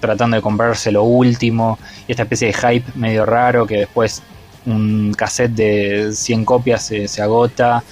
[0.00, 4.22] tratando de comprarse lo último y esta especie de hype medio raro que después
[4.66, 7.82] un cassette de 100 copias se, se agota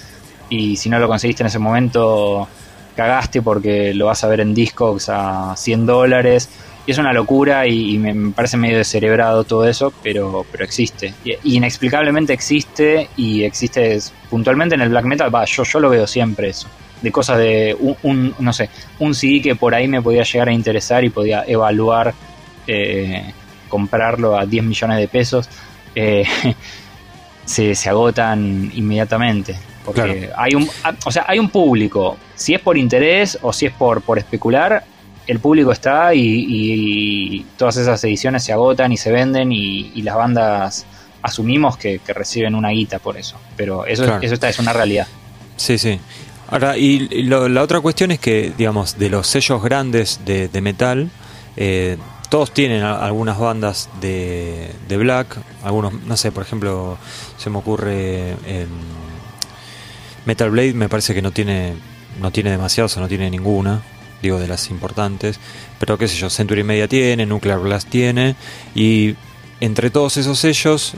[0.49, 2.47] y si no lo conseguiste en ese momento
[2.95, 6.49] cagaste porque lo vas a ver en Discogs a 100 dólares
[6.85, 11.13] y es una locura y, me, parece medio descerebrado todo eso, pero, pero existe.
[11.23, 13.99] Y, inexplicablemente existe y existe
[14.29, 15.33] puntualmente en el black metal.
[15.33, 16.67] Va, yo, yo lo veo siempre eso.
[17.01, 18.69] De cosas de un, no sé,
[18.99, 22.13] un CD que por ahí me podía llegar a interesar y podía evaluar
[22.67, 23.33] eh,
[23.69, 25.49] comprarlo a 10 millones de pesos.
[25.95, 26.25] Eh,
[27.45, 29.55] se, se agotan inmediatamente.
[29.85, 30.69] Porque hay un,
[31.05, 32.17] o sea, hay un público.
[32.35, 34.85] Si es por interés o si es por, por especular,
[35.27, 40.85] el público está y, todas esas ediciones se agotan y se venden y, las bandas
[41.21, 43.37] asumimos que, reciben una guita por eso.
[43.55, 45.07] Pero eso, eso está, es una realidad.
[45.57, 45.99] Sí, sí.
[46.49, 51.09] Ahora, y la otra cuestión es que, digamos, de los sellos grandes de, metal,
[51.57, 51.97] eh,
[52.33, 56.97] todos tienen algunas bandas de, de, black, algunos, no sé, por ejemplo,
[57.37, 58.67] se me ocurre em,
[60.25, 61.75] Metal Blade, me parece que no tiene,
[62.19, 63.83] no tiene demasiados o no tiene ninguna
[64.23, 65.39] digo de las importantes,
[65.77, 68.35] pero qué sé yo, Century Media tiene, Nuclear Blast tiene,
[68.73, 69.13] y
[69.59, 70.95] entre todos esos sellos,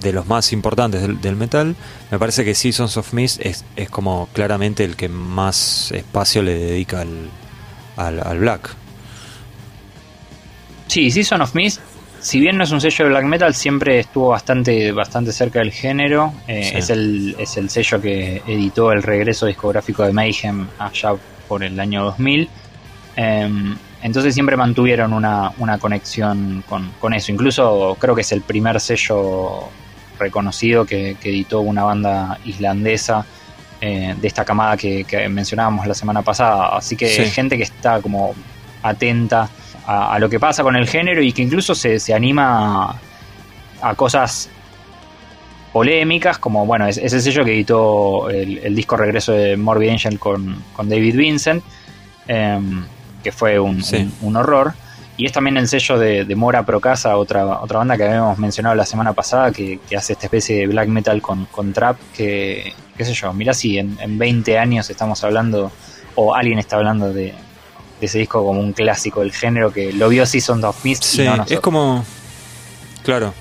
[0.00, 1.74] de los más importantes del, metal,
[2.12, 6.54] me parece que Seasons of Mist es, es, como claramente el que más espacio le
[6.54, 8.83] dedica al, al, black.
[10.94, 11.80] Sí, Seasons of Mist
[12.20, 15.72] si bien no es un sello de black metal, siempre estuvo bastante, bastante cerca del
[15.72, 16.32] género.
[16.48, 21.16] Eh, es, el, es el sello que editó el regreso discográfico de Mayhem allá
[21.46, 22.48] por el año 2000.
[23.16, 27.30] Em, entonces siempre mantuvieron una, conexión con, eso.
[27.30, 29.68] Incluso creo que es el primer sello
[30.18, 33.26] reconocido que, editó una banda islandesa
[33.82, 36.74] eh, de esta camada que, mencionábamos la semana pasada.
[36.74, 38.34] Así que gente que está como
[38.82, 39.50] atenta
[39.86, 42.96] a, lo que pasa con el género y que incluso se, anima
[43.82, 44.50] a, cosas
[45.72, 50.62] polémicas, como bueno, es, ese sello que editó el, disco regreso de Morbid Angel con,
[50.76, 51.62] David Vincent,
[52.28, 52.84] em,
[53.22, 53.82] que fue un,
[54.36, 54.74] horror.
[55.16, 58.86] Y es también el sello de, Mora Procasa, otra, otra banda que habíamos mencionado la
[58.86, 63.12] semana pasada, que, hace esta especie de black metal con, con trap, que, qué sé
[63.12, 65.70] yo, mira si en, 20 años estamos hablando,
[66.14, 67.34] o alguien está hablando de,
[68.04, 71.04] ese disco como un clásico del género, que lo vio Season of Mist.
[71.04, 72.04] Sí, es como
[73.04, 73.34] Claro.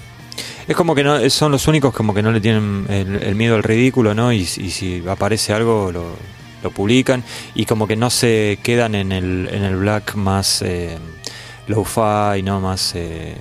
[0.68, 3.64] Es como que no, son los únicos como que no le tienen el, miedo al
[3.64, 4.32] ridículo, ¿no?
[4.32, 6.16] Y, si aparece algo lo,
[6.61, 10.97] lo, publican y como que no se quedan en el, en el black más eh,
[11.68, 12.61] low-fi, ¿no?
[12.61, 12.93] Más...
[12.95, 13.36] Eh,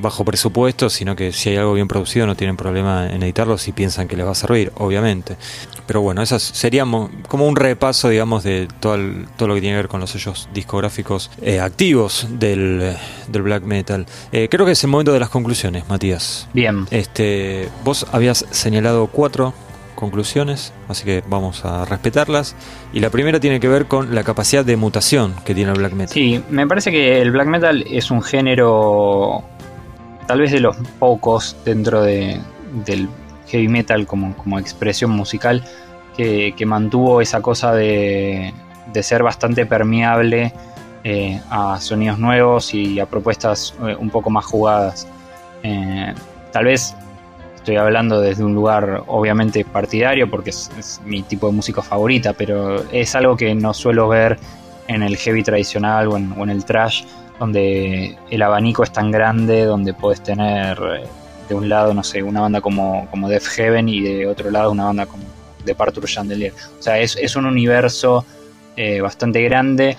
[0.00, 3.72] bajo presupuesto, sino que si hay algo bien producido no tienen problema en editarlo si
[3.72, 5.36] piensan que les va a servir, obviamente.
[5.90, 8.96] Pero bueno, esas seríamos como un repaso, digamos, de todo,
[9.36, 12.94] todo lo que tiene que ver con los sellos discográficos eh, activos del,
[13.28, 14.06] black metal.
[14.30, 16.48] Eh, creo que es el momento de las conclusiones, Matías.
[16.54, 16.86] Bien.
[16.92, 19.52] Este, vos habías señalado cuatro
[19.96, 22.54] conclusiones, así que vamos a respetarlas.
[22.92, 25.94] Y la primera tiene que ver con la capacidad de mutación que tiene el black
[25.94, 26.14] metal.
[26.14, 29.42] Sí, me parece que el black metal es un género
[30.28, 32.40] tal vez de los pocos dentro de,
[32.86, 33.08] del
[33.50, 35.64] heavy metal como, como expresión musical
[36.56, 38.52] que, mantuvo esa cosa de,
[39.02, 40.52] ser bastante permeable
[41.04, 45.08] eh, a sonidos nuevos y a propuestas eh, un poco más jugadas.
[45.62, 46.14] Eh,
[46.52, 46.94] tal vez
[47.56, 52.84] estoy hablando desde un lugar obviamente partidario porque es, mi tipo de música favorita, pero
[52.90, 54.38] es algo que no suelo ver
[54.88, 57.04] en el heavy tradicional o en, el trash
[57.38, 60.78] donde el abanico es tan grande, donde puedes tener
[61.50, 64.70] de un lado, no sé, una banda como, como Death Heaven y de otro lado
[64.70, 65.24] una banda como
[65.64, 66.52] Departure Chandelier.
[66.78, 68.24] O sea, es, un universo
[68.76, 69.96] eh, bastante grande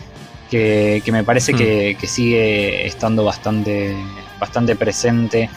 [0.49, 2.05] que, me parece que, hmm.
[2.05, 3.95] sigue estando bastante,
[4.39, 5.49] bastante presente.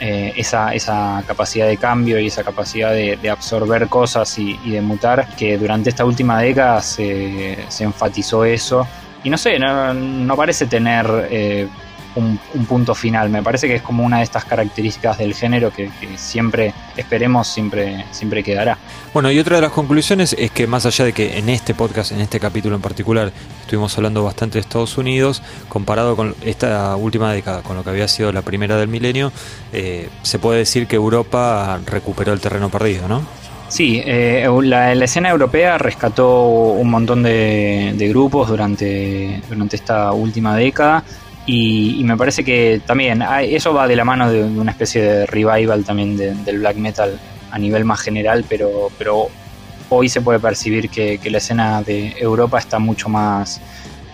[0.00, 5.36] Eh, esa, esa, capacidad de cambio y esa capacidad de, absorber cosas y, de mutar,
[5.36, 8.84] que durante esta última década se, se enfatizó eso
[9.24, 11.68] y no sé, no, parece tener eh,
[12.14, 13.28] un, punto final.
[13.30, 18.04] Me parece que es como una de estas características del género que, siempre esperemos, siempre,
[18.10, 18.78] siempre quedará.
[19.12, 22.12] Bueno, y otra de las conclusiones es que más allá de que en este podcast,
[22.12, 27.32] en este capítulo en particular, estuvimos hablando bastante de Estados Unidos, comparado con esta última
[27.32, 29.32] década, con lo que había sido la primera del milenio,
[29.72, 33.22] eh, se puede decir que Europa recuperó el terreno perdido, ¿no?
[33.72, 41.02] Sí, eh, la, escena europea rescató un montón de, grupos durante, durante esta última década
[41.46, 45.84] y, me parece que también eso va de la mano de, una especie de revival
[45.84, 47.18] también del black metal
[47.50, 49.26] a nivel más general, pero, pero
[49.88, 53.60] hoy se puede percibir que la escena de Europa está mucho más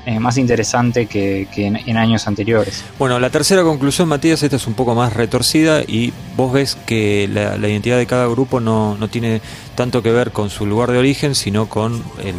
[0.09, 2.83] eh, más interesante que, en, años anteriores.
[2.99, 7.29] Bueno, la tercera conclusión, Matías, esta es un poco más retorcida y vos ves que
[7.31, 9.43] la, identidad de cada grupo no, tiene
[9.75, 12.37] tanto que ver con su lugar de origen, sino con el,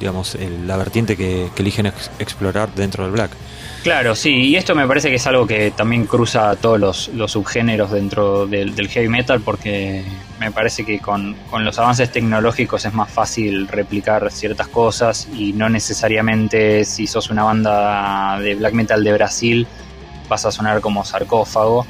[0.00, 1.86] digamos, la vertiente que, eligen
[2.18, 3.30] explorar dentro del black.
[3.84, 7.90] Claro, sí, y esto me parece que es algo que también cruza todos los, subgéneros
[7.90, 10.02] dentro del, heavy metal porque
[10.40, 15.68] me parece que con, los avances tecnológicos es más fácil replicar ciertas cosas y no
[15.68, 19.66] necesariamente si sos una banda de black metal de Brasil
[20.30, 21.84] vas a sonar como sarcófago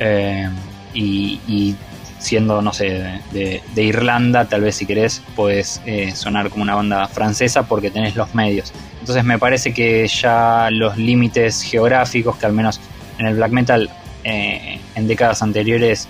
[0.00, 0.48] eh,
[0.94, 1.76] y,
[2.18, 7.06] siendo, no sé, de, Irlanda tal vez si querés puedes eh, sonar como una banda
[7.06, 8.72] francesa porque tenés los medios
[9.06, 12.80] entonces me parece que ya los límites geográficos, que al menos
[13.18, 13.88] en el black metal
[14.24, 16.08] eh, en décadas anteriores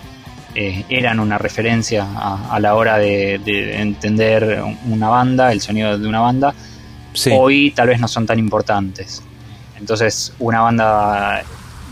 [0.55, 2.07] eh, eran una referencia
[2.51, 3.35] a, la hora de,
[3.83, 6.55] entender una banda, el sonido de una banda,
[7.33, 9.23] hoy tal vez no son tan importantes.
[9.79, 11.43] Entonces una banda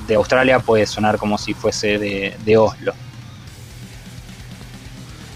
[0.09, 2.95] de Australia puede sonar como si fuese de Oslo.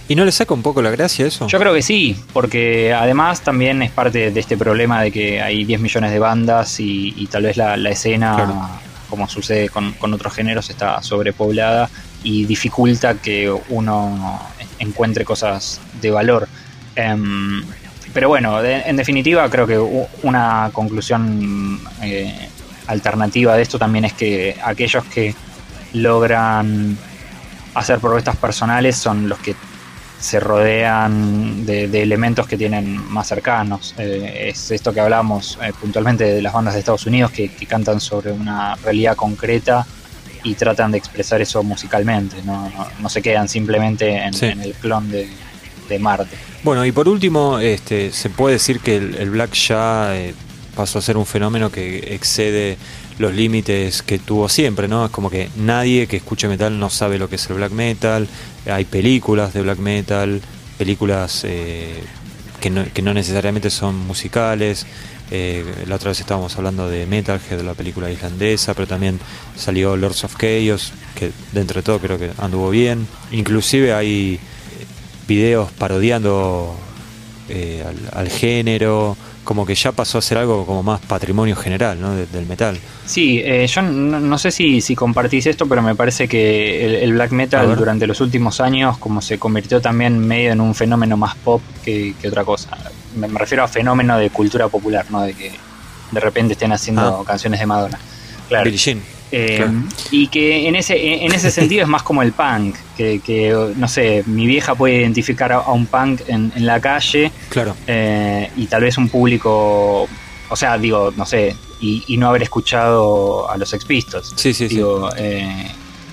[0.08, 1.46] ¿Y no le saca un poco la gracia eso?
[1.48, 5.64] Yo creo que sí, porque además también es parte de este problema de que hay
[5.64, 8.80] 10 millones de bandas y, tal vez la, escena,
[9.10, 11.90] como sucede con, otros géneros, está sobrepoblada
[12.22, 14.40] y dificulta que uno
[14.78, 16.48] encuentre cosas de valor.
[16.96, 17.62] Em,
[18.14, 19.78] pero bueno, en definitiva creo que
[20.22, 22.48] una conclusión eh,
[22.86, 25.34] alternativa de esto también es que aquellos que
[25.92, 26.96] logran
[27.74, 29.54] hacer propuestas personales son los que
[30.20, 33.94] se rodean de, elementos que tienen más cercanos.
[33.98, 38.00] Eh, es esto que hablamos eh, puntualmente de las bandas de Estados Unidos que, cantan
[38.00, 39.86] sobre una realidad concreta
[40.42, 45.28] y tratan de expresar eso musicalmente, no, se quedan simplemente en, el clon de,
[45.98, 46.36] Marte.
[46.62, 50.34] Bueno, y por último, este, se puede decir que el, Black ya eh,
[50.74, 52.76] pasó a ser un fenómeno que excede
[53.18, 55.06] los límites que tuvo siempre, ¿no?
[55.06, 58.28] Es como que nadie que escuche metal no sabe lo que es el black metal,
[58.66, 60.40] hay películas de black metal,
[60.76, 62.00] películas eh,
[62.60, 64.86] que, no, que, no, necesariamente son musicales.
[65.30, 69.20] Eh, la otra vez estábamos hablando de Metalhead, de la película islandesa, pero también
[69.56, 73.06] salió Lords of Chaos, que dentro de todo creo que anduvo bien.
[73.30, 74.40] Inclusive hay
[75.26, 76.74] videos parodiando
[77.50, 79.16] eh, al, género,
[79.48, 82.14] como que ya pasó a ser algo como más patrimonio general, ¿no?
[82.14, 82.78] del metal.
[83.06, 87.30] Sí, eh, yo no, sé si, si, compartís esto, pero me parece que el, black
[87.32, 91.62] metal durante los últimos años como se convirtió también medio en un fenómeno más pop
[91.82, 92.76] que, otra cosa.
[93.16, 95.22] Me, refiero a fenómeno de cultura popular, ¿no?
[95.22, 95.50] De que
[96.10, 97.24] de repente estén haciendo ah.
[97.26, 97.98] canciones de Madonna.
[98.48, 98.70] Claro.
[99.30, 99.66] Eh,
[100.10, 104.24] y que en ese, en ese sentido es más como el punk, que, no sé,
[104.26, 107.30] mi vieja puede identificar a, un punk en, la calle.
[107.48, 107.76] Claro.
[107.86, 110.08] Eh, y tal vez un público,
[110.48, 114.32] o sea, digo, no sé, y, no haber escuchado a los Sex Pistols.
[114.36, 115.70] Sí, sí, digo, eh,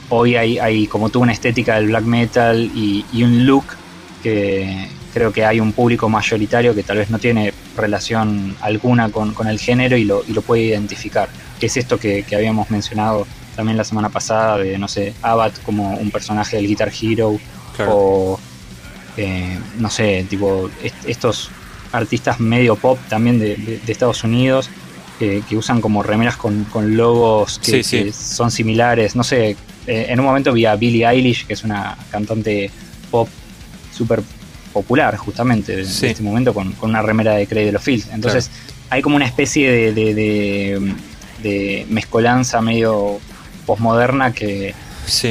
[0.10, 3.66] hoy hay, hay como tuvo una estética del black metal y, un look
[4.22, 9.34] que creo que hay un público mayoritario que tal vez no tiene relación alguna con,
[9.34, 13.26] con el género y lo, y lo puede identificar que es esto que, habíamos mencionado
[13.56, 17.38] también la semana pasada, de, no sé, Abad como un personaje del Guitar Hero,
[17.88, 18.40] o,
[19.18, 20.70] eh, no sé, tipo,
[21.06, 21.50] estos
[21.92, 24.70] artistas medio pop también de, Estados Unidos,
[25.20, 26.66] que usan como remeras con,
[26.98, 29.56] logos que, son similares, no sé,
[29.88, 32.72] eh, en un momento vi a Billie Eilish, que es una cantante
[33.12, 33.30] pop
[33.94, 34.22] súper
[34.74, 38.10] popular justamente en este momento con, una remera de Cradle of Fields.
[38.12, 38.50] Entonces
[38.90, 40.96] hay como una especie de de
[41.90, 43.20] mezcolanza medio
[43.66, 44.74] posmoderna que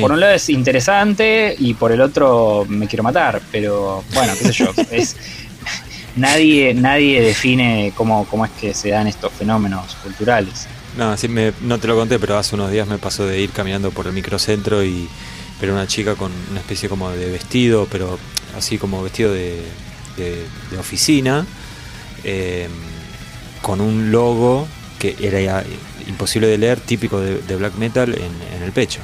[0.01, 4.45] por un lado es interesante y por el otro me quiero matar, pero bueno, qué
[4.45, 5.17] sé yo, es,
[6.17, 10.67] nadie, nadie define cómo, cómo es que se dan estos fenómenos culturales.
[10.97, 13.51] No, sí me, no te lo conté, pero hace unos días me pasó de ir
[13.51, 15.09] caminando por el microcentro y
[15.61, 18.19] ver una chica con una especie como de vestido, pero
[18.57, 19.61] así como vestido de,
[20.17, 21.45] de, oficina,
[22.23, 22.69] eh,
[23.61, 25.65] con un logo que era
[26.07, 29.01] imposible de leer, típico de, black metal en, el pecho.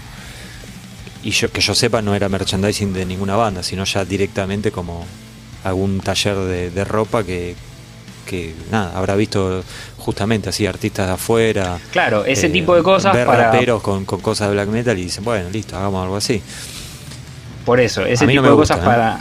[1.23, 5.07] Y yo, que yo sepa, no era merchandising de ninguna banda, sino ya directamente como
[5.65, 7.55] algún taller de, ropa que,
[8.27, 9.63] que, nada, habrá visto
[9.99, 11.79] justamente así artistas de afuera.
[11.93, 13.51] Claro, ese eh, tipo de cosas ver para.
[13.51, 16.43] raperos con, cosas de black metal y dicen, bueno, listo, hagamos algo así.
[17.65, 19.21] Por eso, ese tipo de cosas para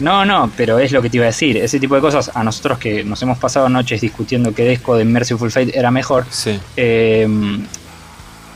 [0.00, 1.56] no, no, pero es lo que te iba a decir.
[1.56, 5.04] Ese tipo de cosas, a nosotros que nos hemos pasado noches discutiendo qué disco de
[5.04, 6.24] Merciful Fate era mejor,
[6.76, 7.66] em,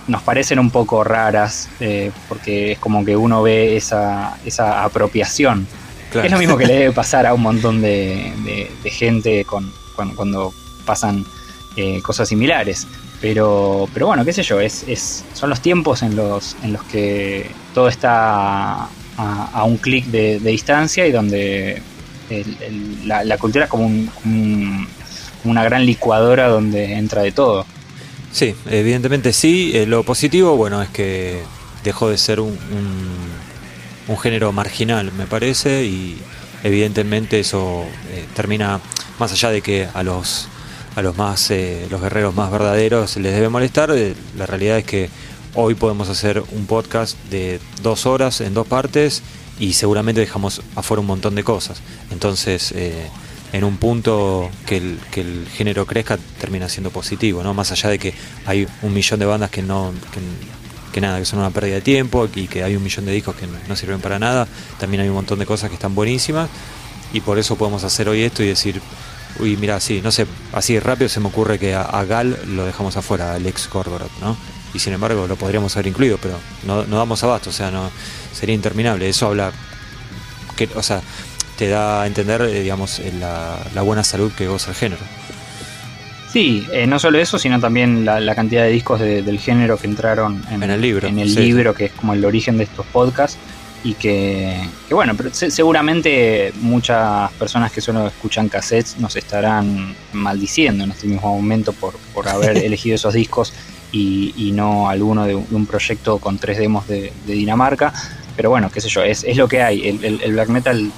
[0.07, 5.67] nos parecen un poco raras, eh, porque es como que uno ve esa, esa apropiación.
[6.15, 10.53] Es lo mismo que le debe pasar a un montón de, gente con, cuando,
[10.85, 11.25] pasan
[11.77, 12.87] eh, cosas similares.
[13.21, 16.83] Pero, pero bueno, qué sé yo, es, es, son los tiempos en los, en los
[16.83, 21.83] que todo está a, un clic de, distancia y donde
[23.05, 23.91] la, cultura es como
[25.45, 27.67] una gran licuadora donde entra de todo.
[28.33, 29.73] Sí, evidentemente sí.
[29.75, 31.43] Eh, lo positivo, bueno, es que
[31.85, 32.59] dejó de ser un,
[34.09, 36.19] un, género marginal, me parece, y
[36.63, 38.81] evidentemente eso eh, termina,
[39.19, 40.49] más allá de que a los
[40.95, 43.95] a los más eh, los guerreros más verdaderos les debe molestar,
[44.37, 45.09] la realidad es que
[45.55, 49.23] Hoy podemos hacer un podcast de dos horas en dos partes
[49.59, 51.83] y seguramente dejamos afuera un montón de cosas.
[52.11, 53.11] Entonces, eh,
[53.53, 57.53] en un punto que el, que género crezca termina siendo positivo, ¿no?
[57.53, 58.15] Más allá de que
[58.47, 59.93] hay un millón de bandas que no
[60.91, 63.37] que, nada, que son una pérdida de tiempo y que hay un millón de discos
[63.37, 64.49] que no sirven para nada,
[64.81, 66.49] también hay un montón de cosas que están buenísimas
[67.13, 68.81] y por eso podemos hacer hoy esto y decir,
[69.39, 72.65] uy, mira, sí, no sé, así rápido se me ocurre que a, a Gal lo
[72.65, 74.35] dejamos afuera, al ex Gorgoroth, ¿no?
[74.75, 77.91] Y sin embargo lo podríamos haber incluido, pero no, no damos abasto, o sea, no
[78.33, 79.09] sería interminable.
[79.09, 79.53] Eso habla,
[80.57, 81.01] que, o sea,
[81.57, 85.03] te da a entender, eh, digamos, la, buena salud que goza el género.
[86.33, 90.43] Sí, eh, no solo eso, sino también la, cantidad de discos del género que entraron
[90.51, 93.39] en, el libro, en el libro que es como el origen de estos podcasts
[93.85, 94.59] y que,
[94.91, 101.35] bueno, pero seguramente muchas personas que solo escuchan cassettes nos estarán maldiciendo en este mismo
[101.35, 103.53] momento por, por haber elegido esos discos
[103.93, 107.93] y, no alguno de, un proyecto con tres demos de, Dinamarca.
[108.35, 109.87] Pero bueno, qué sé yo, es, lo que hay.
[110.03, 110.91] El, black metal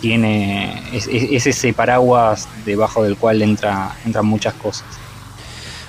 [0.00, 4.86] tiene es, ese paraguas debajo del cual entra, entran muchas cosas.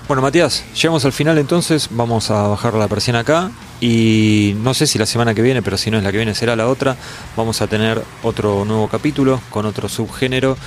[0.10, 4.88] Bueno, Matías, llegamos al final entonces, vamos a bajar la persiana acá y no sé
[4.88, 6.98] si la semana que viene, pero si no es la que viene será la otra,
[7.38, 10.58] vamos a tener otro nuevo capítulo con otro subgénero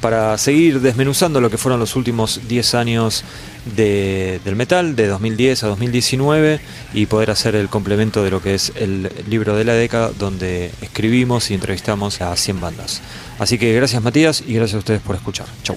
[0.00, 3.24] para seguir desmenuzando lo que fueron los últimos 10 años
[3.76, 6.60] del metal, de 2010 a 2019,
[6.94, 10.70] y poder hacer el complemento de lo que es el libro de la década, donde
[10.80, 13.02] escribimos y entrevistamos a 100 bandas.
[13.38, 15.46] Así que gracias Matías y gracias a ustedes por escuchar.
[15.62, 15.76] Chau.